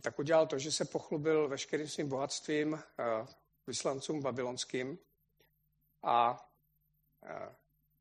tak 0.00 0.18
udělal 0.18 0.46
to, 0.46 0.58
že 0.58 0.72
se 0.72 0.84
pochlubil 0.84 1.48
veškerým 1.48 1.88
svým 1.88 2.08
bohatstvím 2.08 2.74
eh, 2.74 3.26
vyslancům 3.66 4.22
babylonským 4.22 4.98
a 6.02 6.48
eh, 7.22 7.54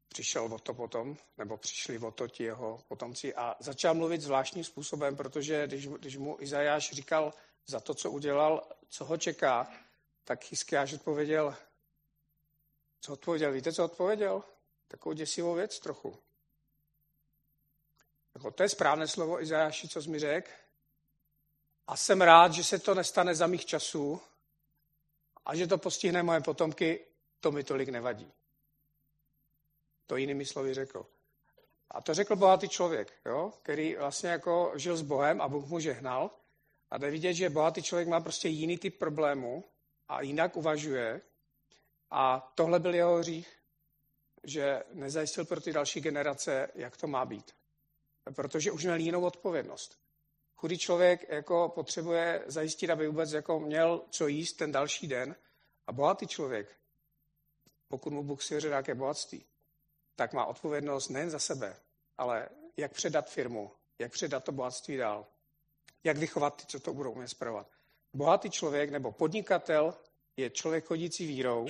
přišel 0.07 0.45
o 0.45 0.59
to 0.59 0.73
potom, 0.73 1.17
nebo 1.37 1.57
přišli 1.57 1.99
o 1.99 2.11
to 2.11 2.27
ti 2.27 2.43
jeho 2.43 2.83
potomci 2.87 3.35
a 3.35 3.55
začal 3.59 3.93
mluvit 3.93 4.21
zvláštním 4.21 4.63
způsobem, 4.63 5.15
protože 5.15 5.67
když, 5.67 5.87
když 5.87 6.17
mu 6.17 6.37
Izajáš 6.39 6.91
říkal 6.91 7.33
za 7.67 7.79
to, 7.79 7.93
co 7.93 8.11
udělal, 8.11 8.67
co 8.89 9.05
ho 9.05 9.17
čeká, 9.17 9.73
tak 10.23 10.51
Hiskiáš 10.51 10.93
odpověděl, 10.93 11.55
co 13.01 13.13
odpověděl? 13.13 13.51
Víte, 13.51 13.73
co 13.73 13.85
odpověděl? 13.85 14.43
Takovou 14.87 15.13
děsivou 15.13 15.53
věc 15.53 15.79
trochu. 15.79 16.17
Jako 18.35 18.51
to 18.51 18.63
je 18.63 18.69
správné 18.69 19.07
slovo 19.07 19.41
Izajáši, 19.41 19.87
co 19.87 20.01
jsi 20.01 20.09
mi 20.09 20.19
řekl. 20.19 20.51
A 21.87 21.97
jsem 21.97 22.21
rád, 22.21 22.53
že 22.53 22.63
se 22.63 22.79
to 22.79 22.95
nestane 22.95 23.35
za 23.35 23.47
mých 23.47 23.65
časů 23.65 24.21
a 25.45 25.55
že 25.55 25.67
to 25.67 25.77
postihne 25.77 26.23
moje 26.23 26.41
potomky, 26.41 27.05
to 27.39 27.51
mi 27.51 27.63
tolik 27.63 27.89
nevadí. 27.89 28.31
To 30.07 30.15
jinými 30.15 30.45
slovy 30.45 30.73
řekl. 30.73 31.05
A 31.89 32.01
to 32.01 32.13
řekl 32.13 32.35
bohatý 32.35 32.69
člověk, 32.69 33.13
jo? 33.25 33.53
který 33.61 33.95
vlastně 33.95 34.29
jako 34.29 34.73
žil 34.75 34.97
s 34.97 35.01
Bohem 35.01 35.41
a 35.41 35.47
Bůh 35.47 35.69
mu 35.69 35.79
žehnal. 35.79 36.31
A 36.91 36.97
jde 36.97 37.11
vidět, 37.11 37.33
že 37.33 37.49
bohatý 37.49 37.83
člověk 37.83 38.07
má 38.07 38.19
prostě 38.19 38.47
jiný 38.47 38.77
typ 38.77 38.99
problémů 38.99 39.63
a 40.07 40.21
jinak 40.21 40.57
uvažuje. 40.57 41.21
A 42.11 42.51
tohle 42.55 42.79
byl 42.79 42.95
jeho 42.95 43.17
hřích, 43.17 43.57
že 44.43 44.83
nezajistil 44.93 45.45
pro 45.45 45.61
ty 45.61 45.73
další 45.73 46.01
generace, 46.01 46.69
jak 46.75 46.97
to 46.97 47.07
má 47.07 47.25
být. 47.25 47.55
Protože 48.35 48.71
už 48.71 48.83
měl 48.83 48.95
jinou 48.95 49.25
odpovědnost. 49.25 49.99
Chudý 50.61 50.77
člověk 50.77 51.29
jako 51.29 51.69
potřebuje 51.75 52.43
zajistit, 52.45 52.89
aby 52.89 53.07
vůbec 53.07 53.31
jako 53.31 53.59
měl 53.59 54.01
co 54.09 54.27
jíst 54.27 54.53
ten 54.53 54.71
další 54.71 55.07
den. 55.07 55.35
A 55.87 55.91
bohatý 55.91 56.27
člověk, 56.27 56.75
pokud 57.87 58.13
mu 58.13 58.23
Bůh 58.23 58.41
svěřil 58.41 58.69
nějaké 58.69 58.95
bohatství, 58.95 59.45
tak 60.15 60.33
má 60.33 60.45
odpovědnost 60.45 61.09
nejen 61.09 61.29
za 61.29 61.39
sebe, 61.39 61.75
ale 62.17 62.49
jak 62.77 62.91
předat 62.91 63.29
firmu, 63.29 63.71
jak 63.99 64.11
předat 64.11 64.43
to 64.43 64.51
bohatství 64.51 64.97
dál, 64.97 65.27
jak 66.03 66.17
vychovat 66.17 66.61
ty, 66.61 66.67
co 66.67 66.79
to 66.79 66.93
budou 66.93 67.11
umět 67.11 67.27
zpravovat. 67.27 67.67
Bohatý 68.13 68.49
člověk 68.49 68.89
nebo 68.89 69.11
podnikatel 69.11 69.93
je 70.37 70.49
člověk 70.49 70.85
chodící 70.85 71.27
vírou, 71.27 71.67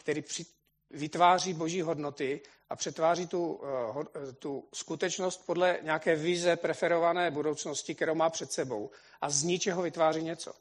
který 0.00 0.22
při, 0.22 0.46
vytváří 0.90 1.54
boží 1.54 1.82
hodnoty 1.82 2.40
a 2.70 2.76
přetváří 2.76 3.26
tu, 3.26 3.60
eh, 4.28 4.32
tu 4.32 4.68
skutečnost 4.74 5.46
podle 5.46 5.78
nějaké 5.82 6.16
vize 6.16 6.56
preferované 6.56 7.30
budoucnosti, 7.30 7.94
kterou 7.94 8.14
má 8.14 8.30
před 8.30 8.52
sebou 8.52 8.90
a 9.20 9.30
z 9.30 9.42
ničeho 9.42 9.82
vytváří 9.82 10.22
něco. 10.22 10.54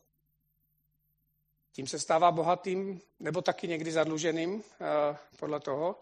Tím 1.72 1.88
se 1.88 2.00
stává 2.00 2.32
bohatým 2.32 3.02
nebo 3.20 3.42
taky 3.42 3.68
někdy 3.68 3.92
zadluženým 3.92 4.64
eh, 4.64 5.18
podle 5.40 5.60
toho, 5.60 6.00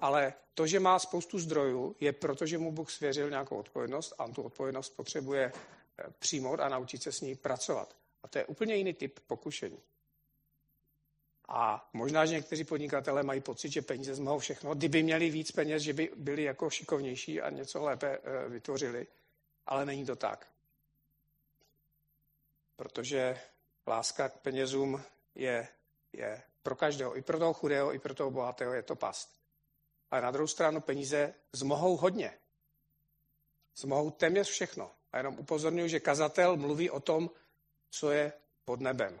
ale 0.00 0.34
to, 0.54 0.66
že 0.66 0.80
má 0.80 0.98
spoustu 0.98 1.38
zdrojů, 1.38 1.96
je 2.00 2.12
proto, 2.12 2.46
že 2.46 2.58
mu 2.58 2.72
Bůh 2.72 2.90
svěřil 2.90 3.30
nějakou 3.30 3.56
odpovědnost 3.56 4.14
a 4.18 4.24
on 4.24 4.32
tu 4.32 4.42
odpovědnost 4.42 4.90
potřebuje 4.90 5.52
eh, 5.52 6.04
přijmout 6.18 6.60
a 6.60 6.68
naučit 6.68 7.02
se 7.02 7.12
s 7.12 7.20
ní 7.20 7.34
pracovat. 7.34 7.96
A 8.22 8.28
to 8.28 8.38
je 8.38 8.44
úplně 8.44 8.74
jiný 8.74 8.94
typ 8.94 9.20
pokušení. 9.26 9.78
A 11.48 11.88
možná, 11.92 12.26
že 12.26 12.34
někteří 12.34 12.64
podnikatelé 12.64 13.22
mají 13.22 13.40
pocit, 13.40 13.72
že 13.72 13.82
peníze 13.82 14.14
zmohou 14.14 14.38
všechno. 14.38 14.74
Kdyby 14.74 15.02
měli 15.02 15.30
víc 15.30 15.50
peněz, 15.50 15.82
že 15.82 15.92
by 15.92 16.10
byli 16.16 16.42
jako 16.42 16.70
šikovnější 16.70 17.40
a 17.40 17.50
něco 17.50 17.84
lépe 17.84 18.18
eh, 18.22 18.48
vytvořili. 18.48 19.06
Ale 19.66 19.86
není 19.86 20.06
to 20.06 20.16
tak. 20.16 20.46
Protože 22.76 23.40
láska 23.86 24.28
k 24.28 24.38
penězům 24.38 25.02
je, 25.34 25.68
je 26.12 26.42
pro 26.62 26.76
každého, 26.76 27.16
i 27.16 27.22
pro 27.22 27.38
toho 27.38 27.52
chudého, 27.52 27.94
i 27.94 27.98
pro 27.98 28.14
toho 28.14 28.30
bohatého 28.30 28.72
je 28.74 28.82
to 28.82 28.96
past. 28.96 29.38
Ale 30.10 30.22
na 30.22 30.30
druhou 30.30 30.46
stranu 30.46 30.80
peníze 30.80 31.34
zmohou 31.52 31.96
hodně. 31.96 32.38
Zmohou 33.76 34.10
téměř 34.10 34.48
všechno. 34.48 34.90
A 35.12 35.16
jenom 35.16 35.38
upozorňuji, 35.38 35.88
že 35.88 36.00
kazatel 36.00 36.56
mluví 36.56 36.90
o 36.90 37.00
tom, 37.00 37.30
co 37.90 38.10
je 38.10 38.32
pod 38.64 38.80
nebem, 38.80 39.20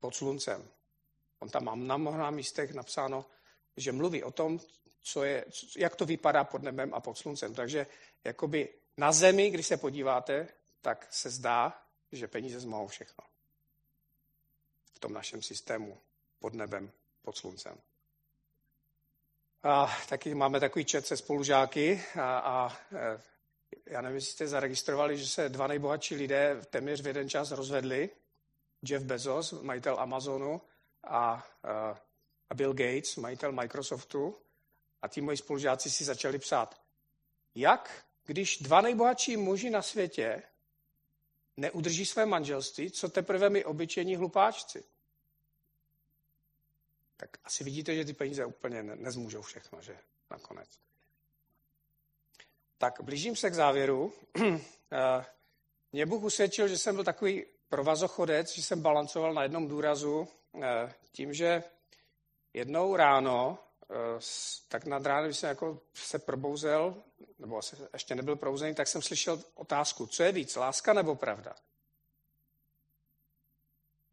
pod 0.00 0.14
sluncem. 0.14 0.68
On 1.38 1.48
tam 1.48 1.64
má 1.64 1.74
na 1.74 1.96
mnoha 1.96 2.30
místech 2.30 2.74
napsáno, 2.74 3.26
že 3.76 3.92
mluví 3.92 4.22
o 4.22 4.30
tom, 4.30 4.60
co 5.02 5.24
je, 5.24 5.44
jak 5.76 5.96
to 5.96 6.06
vypadá 6.06 6.44
pod 6.44 6.62
nebem 6.62 6.94
a 6.94 7.00
pod 7.00 7.18
sluncem. 7.18 7.54
Takže 7.54 7.86
jakoby 8.24 8.74
na 8.96 9.12
zemi, 9.12 9.50
když 9.50 9.66
se 9.66 9.76
podíváte, 9.76 10.48
tak 10.80 11.06
se 11.10 11.30
zdá, 11.30 11.82
že 12.12 12.28
peníze 12.28 12.60
zmohou 12.60 12.86
všechno. 12.86 13.24
V 14.94 14.98
tom 14.98 15.12
našem 15.12 15.42
systému 15.42 16.00
pod 16.38 16.54
nebem, 16.54 16.92
pod 17.22 17.36
sluncem. 17.36 17.80
A 19.62 19.98
taky 20.08 20.34
máme 20.34 20.60
takový 20.60 20.84
čet 20.84 21.06
se 21.06 21.16
spolužáky 21.16 22.04
a, 22.20 22.38
a 22.38 22.78
e, 22.92 23.20
já 23.86 24.00
nevím, 24.00 24.14
jestli 24.14 24.32
jste 24.32 24.48
zaregistrovali, 24.48 25.18
že 25.18 25.26
se 25.26 25.48
dva 25.48 25.66
nejbohatší 25.66 26.14
lidé 26.14 26.62
téměř 26.70 27.02
v 27.02 27.06
jeden 27.06 27.30
čas 27.30 27.50
rozvedli. 27.50 28.10
Jeff 28.82 29.04
Bezos, 29.04 29.52
majitel 29.52 30.00
Amazonu 30.00 30.60
a, 31.04 31.46
a 32.50 32.54
Bill 32.54 32.72
Gates, 32.72 33.16
majitel 33.16 33.52
Microsoftu. 33.52 34.36
A 35.02 35.08
ti 35.08 35.20
moji 35.20 35.36
spolužáci 35.36 35.90
si 35.90 36.04
začali 36.04 36.38
psát, 36.38 36.80
jak, 37.54 38.04
když 38.24 38.58
dva 38.58 38.80
nejbohatší 38.80 39.36
muži 39.36 39.70
na 39.70 39.82
světě 39.82 40.42
neudrží 41.56 42.06
své 42.06 42.26
manželství, 42.26 42.90
co 42.90 43.08
teprve 43.08 43.50
my 43.50 43.64
obyčejní 43.64 44.16
hlupáčci. 44.16 44.84
Tak 47.16 47.38
asi 47.44 47.64
vidíte, 47.64 47.94
že 47.94 48.04
ty 48.04 48.12
peníze 48.12 48.44
úplně 48.44 48.82
nezmůžou 48.82 49.42
všechno, 49.42 49.80
že 49.82 49.98
nakonec. 50.30 50.68
Tak 52.78 53.00
blížím 53.02 53.36
se 53.36 53.50
k 53.50 53.54
závěru. 53.54 54.12
Eh, 54.92 55.24
mě 55.92 56.06
Bůh 56.06 56.22
usvědčil, 56.22 56.68
že 56.68 56.78
jsem 56.78 56.94
byl 56.94 57.04
takový 57.04 57.46
provazochodec, 57.68 58.54
že 58.54 58.62
jsem 58.62 58.80
balancoval 58.80 59.34
na 59.34 59.42
jednom 59.42 59.68
důrazu 59.68 60.28
tím, 61.12 61.34
že 61.34 61.62
jednou 62.54 62.96
ráno, 62.96 63.58
eh, 63.90 64.20
tak 64.68 64.84
nad 64.84 65.06
ránem, 65.06 65.24
když 65.24 65.38
jsem 65.38 65.48
jako 65.48 65.80
se 65.94 66.18
probouzel, 66.18 67.02
nebo 67.38 67.58
asi 67.58 67.76
ještě 67.92 68.14
nebyl 68.14 68.36
probouzený, 68.36 68.74
tak 68.74 68.88
jsem 68.88 69.02
slyšel 69.02 69.42
otázku, 69.54 70.06
co 70.06 70.22
je 70.22 70.32
víc, 70.32 70.56
láska 70.56 70.92
nebo 70.92 71.14
pravda? 71.14 71.54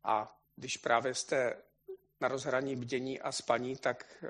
A 0.04 0.38
když 0.56 0.78
právě 0.78 1.16
jste 1.16 1.58
na 2.22 2.28
rozhraní 2.28 2.76
bdění 2.76 3.22
a 3.22 3.32
spaní, 3.32 3.76
tak 3.76 4.24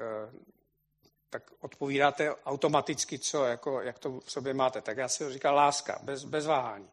tak 1.36 1.52
odpovídáte 1.60 2.36
automaticky, 2.36 3.20
co, 3.20 3.46
jako, 3.46 3.82
jak 3.82 4.00
to 4.00 4.20
v 4.20 4.32
sobě 4.32 4.54
máte. 4.54 4.82
Tak 4.82 4.98
já 4.98 5.08
si 5.08 5.34
říkal 5.34 5.56
láska, 5.56 6.00
bez, 6.04 6.24
bez 6.24 6.46
váhání. 6.46 6.92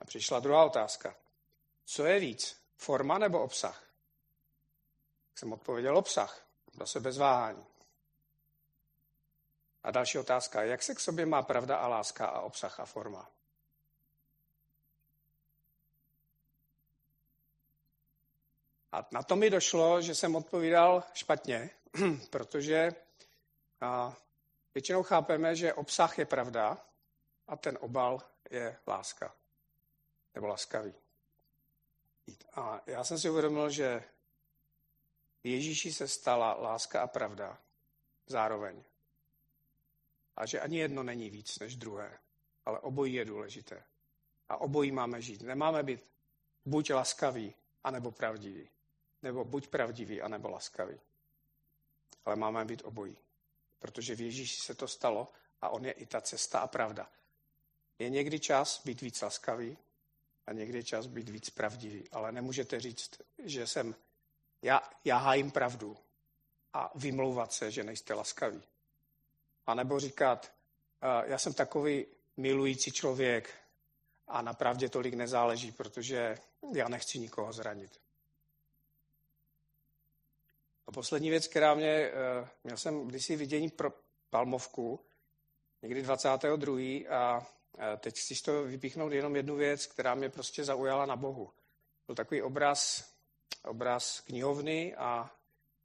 A 0.00 0.04
přišla 0.04 0.40
druhá 0.40 0.64
otázka. 0.64 1.16
Co 1.84 2.04
je 2.04 2.20
víc, 2.20 2.62
forma 2.76 3.18
nebo 3.18 3.42
obsah? 3.42 3.87
Jsem 5.38 5.52
odpověděl 5.52 5.98
obsah, 5.98 6.46
zase 6.72 7.00
bez 7.00 7.18
váhání. 7.18 7.66
A 9.82 9.90
další 9.90 10.18
otázka, 10.18 10.62
jak 10.62 10.82
se 10.82 10.94
k 10.94 11.00
sobě 11.00 11.26
má 11.26 11.42
pravda 11.42 11.76
a 11.76 11.88
láska 11.88 12.26
a 12.26 12.40
obsah 12.40 12.80
a 12.80 12.84
forma? 12.84 13.30
A 18.92 19.08
na 19.12 19.22
to 19.22 19.36
mi 19.36 19.50
došlo, 19.50 20.02
že 20.02 20.14
jsem 20.14 20.36
odpovídal 20.36 21.04
špatně, 21.14 21.70
protože 22.30 22.90
většinou 24.74 25.02
chápeme, 25.02 25.56
že 25.56 25.74
obsah 25.74 26.18
je 26.18 26.26
pravda 26.26 26.78
a 27.46 27.56
ten 27.56 27.78
obal 27.80 28.22
je 28.50 28.78
láska. 28.86 29.34
Nebo 30.34 30.46
laskavý. 30.46 30.94
A 32.54 32.80
já 32.86 33.04
jsem 33.04 33.18
si 33.18 33.30
uvědomil, 33.30 33.70
že 33.70 34.04
Ježíši 35.44 35.92
se 35.92 36.08
stala 36.08 36.54
láska 36.54 37.02
a 37.02 37.06
pravda 37.06 37.58
zároveň. 38.26 38.84
a 40.36 40.46
že 40.46 40.60
ani 40.60 40.78
jedno 40.78 41.02
není 41.02 41.30
víc 41.30 41.58
než 41.58 41.76
druhé, 41.76 42.18
ale 42.64 42.80
obojí 42.80 43.14
je 43.14 43.24
důležité. 43.24 43.84
A 44.48 44.56
obojí 44.56 44.92
máme 44.92 45.22
žít. 45.22 45.42
Nemáme 45.42 45.82
být 45.82 46.00
buď 46.64 46.90
laskavý, 46.90 47.54
anebo 47.84 48.10
pravdivý. 48.10 48.70
Nebo 49.22 49.44
buď 49.44 49.68
pravdivý, 49.68 50.22
anebo 50.22 50.48
laskavý. 50.48 51.00
Ale 52.24 52.36
máme 52.36 52.64
být 52.64 52.82
obojí. 52.84 53.18
Protože 53.78 54.14
v 54.14 54.20
Ježíši 54.20 54.60
se 54.60 54.74
to 54.74 54.88
stalo 54.88 55.28
a 55.60 55.68
on 55.68 55.84
je 55.84 55.92
i 55.92 56.06
ta 56.06 56.20
cesta 56.20 56.60
a 56.60 56.66
pravda. 56.66 57.10
Je 57.98 58.08
někdy 58.10 58.40
čas 58.40 58.82
být 58.84 59.00
víc 59.00 59.20
laskavý 59.20 59.78
a 60.46 60.52
někdy 60.52 60.84
čas 60.84 61.06
být 61.06 61.28
víc 61.28 61.50
pravdivý. 61.50 62.10
Ale 62.10 62.32
nemůžete 62.32 62.80
říct, 62.80 63.20
že 63.38 63.66
jsem, 63.66 63.94
já, 64.62 64.90
já 65.04 65.16
hájím 65.16 65.50
pravdu 65.50 65.96
a 66.72 66.90
vymlouvat 66.94 67.52
se, 67.52 67.70
že 67.70 67.84
nejste 67.84 68.14
laskaví. 68.14 68.62
A 69.66 69.74
nebo 69.74 70.00
říkat, 70.00 70.52
já 71.24 71.38
jsem 71.38 71.54
takový 71.54 72.06
milující 72.36 72.92
člověk 72.92 73.54
a 74.26 74.42
na 74.42 74.52
pravdě 74.52 74.88
tolik 74.88 75.14
nezáleží, 75.14 75.72
protože 75.72 76.38
já 76.74 76.88
nechci 76.88 77.18
nikoho 77.18 77.52
zranit. 77.52 78.00
A 80.86 80.92
poslední 80.92 81.30
věc, 81.30 81.46
která 81.46 81.74
mě, 81.74 81.90
eh, 81.90 82.48
měl 82.64 82.76
jsem 82.76 83.06
kdysi 83.06 83.36
vidění 83.36 83.70
pro 83.70 83.92
Palmovku, 84.30 85.06
někdy 85.82 86.02
22. 86.02 87.08
a 87.08 87.46
eh, 87.78 87.96
teď 87.96 88.18
chci 88.18 88.42
toho 88.42 88.64
vypíchnout 88.64 89.12
jenom 89.12 89.36
jednu 89.36 89.56
věc, 89.56 89.86
která 89.86 90.14
mě 90.14 90.28
prostě 90.28 90.64
zaujala 90.64 91.06
na 91.06 91.16
Bohu. 91.16 91.52
Byl 92.06 92.16
takový 92.16 92.42
obraz, 92.42 93.10
obraz 93.64 94.20
knihovny 94.20 94.94
a 94.96 95.30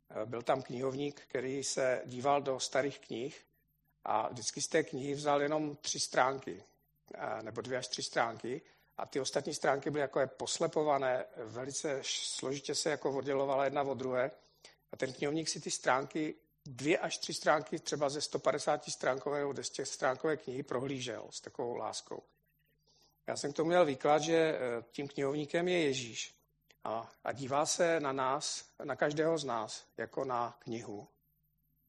eh, 0.10 0.26
byl 0.26 0.42
tam 0.42 0.62
knihovník, 0.62 1.22
který 1.22 1.64
se 1.64 2.02
díval 2.06 2.42
do 2.42 2.60
starých 2.60 3.00
knih 3.00 3.46
a 4.04 4.28
vždycky 4.28 4.62
z 4.62 4.68
té 4.68 4.84
knihy 4.84 5.14
vzal 5.14 5.42
jenom 5.42 5.76
tři 5.76 6.00
stránky, 6.00 6.64
nebo 7.42 7.62
dvě 7.62 7.78
až 7.78 7.88
tři 7.88 8.04
stránky. 8.04 8.62
A 8.98 9.06
ty 9.06 9.20
ostatní 9.20 9.54
stránky 9.54 9.90
byly 9.90 10.02
jako 10.02 10.22
poslepované, 10.28 11.26
velice 11.38 12.00
složitě 12.04 12.76
se 12.76 12.90
jako 12.90 13.18
oddělovala 13.18 13.66
jedna 13.66 13.82
od 13.82 13.94
druhé. 13.94 14.32
A 14.92 14.98
ten 14.98 15.14
knihovník 15.14 15.50
si 15.50 15.60
ty 15.60 15.72
stránky, 15.72 16.36
dvě 16.66 16.98
až 16.98 17.18
tři 17.18 17.34
stránky 17.34 17.80
třeba 17.80 18.10
ze 18.10 18.22
150 18.22 18.86
stránkové 18.86 19.40
nebo 19.40 19.54
200 19.54 19.86
stránkové 19.86 20.38
knihy 20.38 20.64
prohlížel 20.64 21.28
s 21.30 21.42
takovou 21.42 21.76
láskou. 21.76 22.24
Já 23.28 23.38
jsem 23.38 23.54
k 23.54 23.56
tomu 23.56 23.68
měl 23.68 23.86
výklad, 23.86 24.22
že 24.22 24.38
e, 24.38 24.60
tím 24.92 25.08
knihovníkem 25.08 25.68
je 25.68 25.84
Ježíš 25.84 26.36
a, 26.84 27.12
a 27.24 27.32
dívá 27.32 27.66
se 27.66 28.00
na 28.00 28.12
nás, 28.12 28.66
na 28.84 28.96
každého 28.96 29.38
z 29.38 29.44
nás, 29.44 29.86
jako 29.98 30.26
na 30.26 30.58
knihu, 30.60 31.08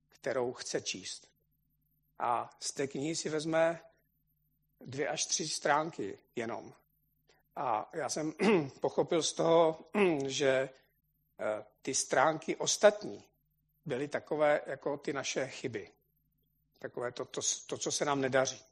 kterou 0.09 0.52
chce 0.52 0.80
číst. 0.80 1.28
A 2.18 2.50
z 2.61 2.72
té 2.72 2.87
knihy 2.87 3.16
si 3.16 3.28
vezme 3.28 3.80
dvě 4.80 5.09
až 5.09 5.26
tři 5.26 5.48
stránky 5.48 6.18
jenom. 6.37 6.74
A 7.57 7.90
já 7.92 8.09
jsem 8.09 8.33
pochopil 8.80 9.22
z 9.22 9.33
toho, 9.33 9.90
že 10.26 10.68
Eh, 11.38 11.64
ty 11.83 11.94
stránky 11.94 12.57
ostatní 12.57 13.24
byly 13.85 14.09
takové 14.09 14.61
jako 14.66 14.96
ty 14.96 15.12
naše 15.12 15.48
chyby. 15.48 15.92
Takové 16.78 17.12
to, 17.12 17.24
to, 17.24 17.40
to, 17.66 17.78
co 17.78 17.92
se 17.92 18.04
nám 18.04 18.20
nedaří. 18.20 18.64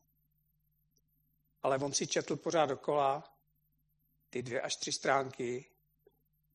Ale 1.62 1.78
on 1.78 1.92
si 1.92 2.06
četl 2.06 2.37
pořád 2.37 2.66
dokola 2.66 3.37
ty 4.30 4.42
dvě 4.42 4.61
až 4.61 4.76
tři 4.76 4.92
stránky, 4.92 5.64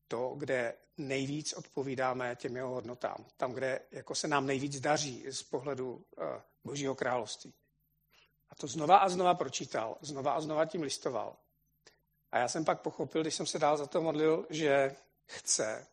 to, 0.08 0.34
kde 0.36 0.74
nejvíc 0.96 1.52
odpovídáme 1.52 2.36
těm 2.36 2.56
jeho 2.56 2.68
hodnotám. 2.68 3.26
Tam, 3.36 3.52
kde 3.52 3.80
jako 3.90 4.14
se 4.14 4.28
nám 4.28 4.46
nejvíc 4.46 4.80
daří 4.80 5.24
z 5.30 5.42
pohledu 5.42 5.94
uh, 5.94 6.24
Božího 6.64 6.94
království. 6.94 7.54
A 8.50 8.54
to 8.54 8.66
znova 8.66 8.98
a 8.98 9.08
znova 9.08 9.34
pročítal, 9.34 9.98
znova 10.00 10.32
a 10.32 10.40
znova 10.40 10.64
tím 10.64 10.82
listoval. 10.82 11.36
A 12.32 12.38
já 12.38 12.48
jsem 12.48 12.64
pak 12.64 12.80
pochopil, 12.80 13.22
když 13.22 13.34
jsem 13.34 13.46
se 13.46 13.58
dál 13.58 13.76
za 13.76 13.86
to 13.86 14.02
modlil, 14.02 14.46
že 14.50 14.96
chce, 15.26 15.86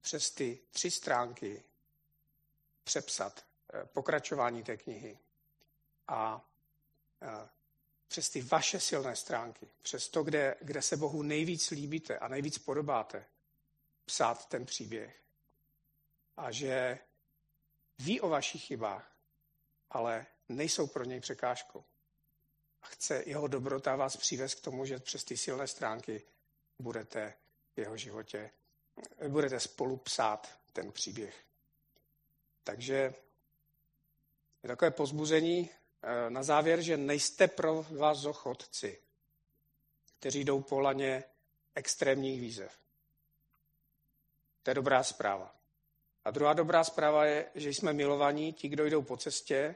přes 0.00 0.30
ty 0.30 0.60
tři 0.70 0.90
stránky 0.90 1.64
přepsat 2.84 3.44
eh, 3.74 3.84
pokračování 3.84 4.62
té 4.62 4.76
knihy 4.76 5.18
a 6.08 6.48
eh, 7.22 7.48
přes 8.10 8.30
ty 8.30 8.42
vaše 8.42 8.80
silné 8.80 9.16
stránky, 9.16 9.68
přes 9.82 10.08
to, 10.08 10.22
kde, 10.22 10.56
kde 10.60 10.82
se 10.82 10.96
Bohu 10.96 11.22
nejvíc 11.22 11.70
líbíte 11.70 12.18
a 12.18 12.28
nejvíc 12.28 12.58
podobáte, 12.58 13.26
psát 14.04 14.48
ten 14.48 14.66
příběh. 14.66 15.22
A 16.36 16.50
že 16.50 16.98
ví 17.98 18.20
o 18.20 18.28
vašich 18.28 18.62
chybách, 18.62 19.16
ale 19.90 20.26
nejsou 20.48 20.86
pro 20.86 21.04
něj 21.04 21.20
překážkou. 21.20 21.84
A 22.82 22.86
chce 22.86 23.22
jeho 23.26 23.48
dobrota 23.48 23.96
vás 23.96 24.16
přivést 24.16 24.54
k 24.54 24.64
tomu, 24.64 24.84
že 24.84 24.98
přes 24.98 25.24
ty 25.24 25.36
silné 25.36 25.66
stránky 25.66 26.22
budete 26.78 27.34
v 27.74 27.78
jeho 27.78 27.96
životě 27.96 28.50
budete 29.28 29.60
spolu 29.60 29.96
psát 29.96 30.60
ten 30.72 30.92
příběh. 30.92 31.44
Takže 32.64 33.14
je 34.62 34.68
takové 34.68 34.90
pozbuzení 34.90 35.70
na 36.28 36.42
závěr, 36.42 36.82
že 36.82 36.96
nejste 36.96 37.48
pro 37.48 37.82
vás 37.82 38.18
zochodci, 38.18 38.98
kteří 40.18 40.44
jdou 40.44 40.60
po 40.60 40.80
laně 40.80 41.24
extrémních 41.74 42.40
výzev. 42.40 42.72
To 44.62 44.70
je 44.70 44.74
dobrá 44.74 45.02
zpráva. 45.02 45.54
A 46.24 46.30
druhá 46.30 46.52
dobrá 46.52 46.84
zpráva 46.84 47.24
je, 47.24 47.46
že 47.54 47.68
jsme 47.68 47.92
milovaní, 47.92 48.52
ti, 48.52 48.68
kdo 48.68 48.86
jdou 48.86 49.02
po 49.02 49.16
cestě, 49.16 49.74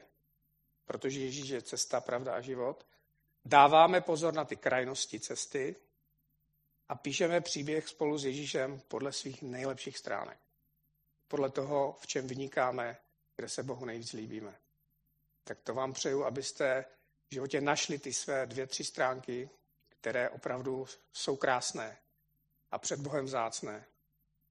protože 0.85 1.19
Ježíš 1.19 1.49
je 1.49 1.61
cesta, 1.61 2.01
pravda 2.01 2.35
a 2.35 2.41
život. 2.41 2.85
Dáváme 3.45 4.01
pozor 4.01 4.33
na 4.33 4.45
ty 4.45 4.55
krajnosti 4.55 5.19
cesty, 5.19 5.75
a 6.89 6.95
píšeme 6.95 7.41
příběh 7.41 7.87
spolu 7.87 8.17
s 8.17 8.25
Ježíšem 8.25 8.81
podle 8.87 9.11
svých 9.11 9.41
nejlepších 9.41 9.97
stránek. 9.97 10.37
Podle 11.27 11.49
toho, 11.49 11.97
v 11.99 12.07
čem 12.07 12.27
vynikáme, 12.27 12.97
kde 13.35 13.49
se 13.49 13.63
Bohu 13.63 13.85
nejvíc 13.85 14.13
líbíme. 14.13 14.55
Tak 15.47 15.59
to 15.61 15.73
vám 15.73 15.93
přeju, 15.93 16.23
abyste 16.23 16.85
v 17.29 17.33
životě 17.33 17.61
našli 17.61 17.99
ty 17.99 18.13
své 18.13 18.45
dvě, 18.45 18.67
tři 18.67 18.83
stránky, 18.83 19.49
které 19.89 20.29
opravdu 20.29 20.87
jsou 21.13 21.35
krásné 21.35 21.97
a 22.71 22.77
před 22.77 22.99
Bohem 22.99 23.27
zácné. 23.27 23.85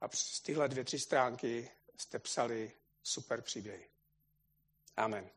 A 0.01 0.09
přes 0.09 0.41
tyhle 0.41 0.69
dvě, 0.69 0.85
tři 0.85 0.99
stránky 0.99 1.71
jste 1.97 2.19
psali 2.19 2.73
super 3.03 3.43
příběhy. 3.43 3.89
Amen. 4.97 5.31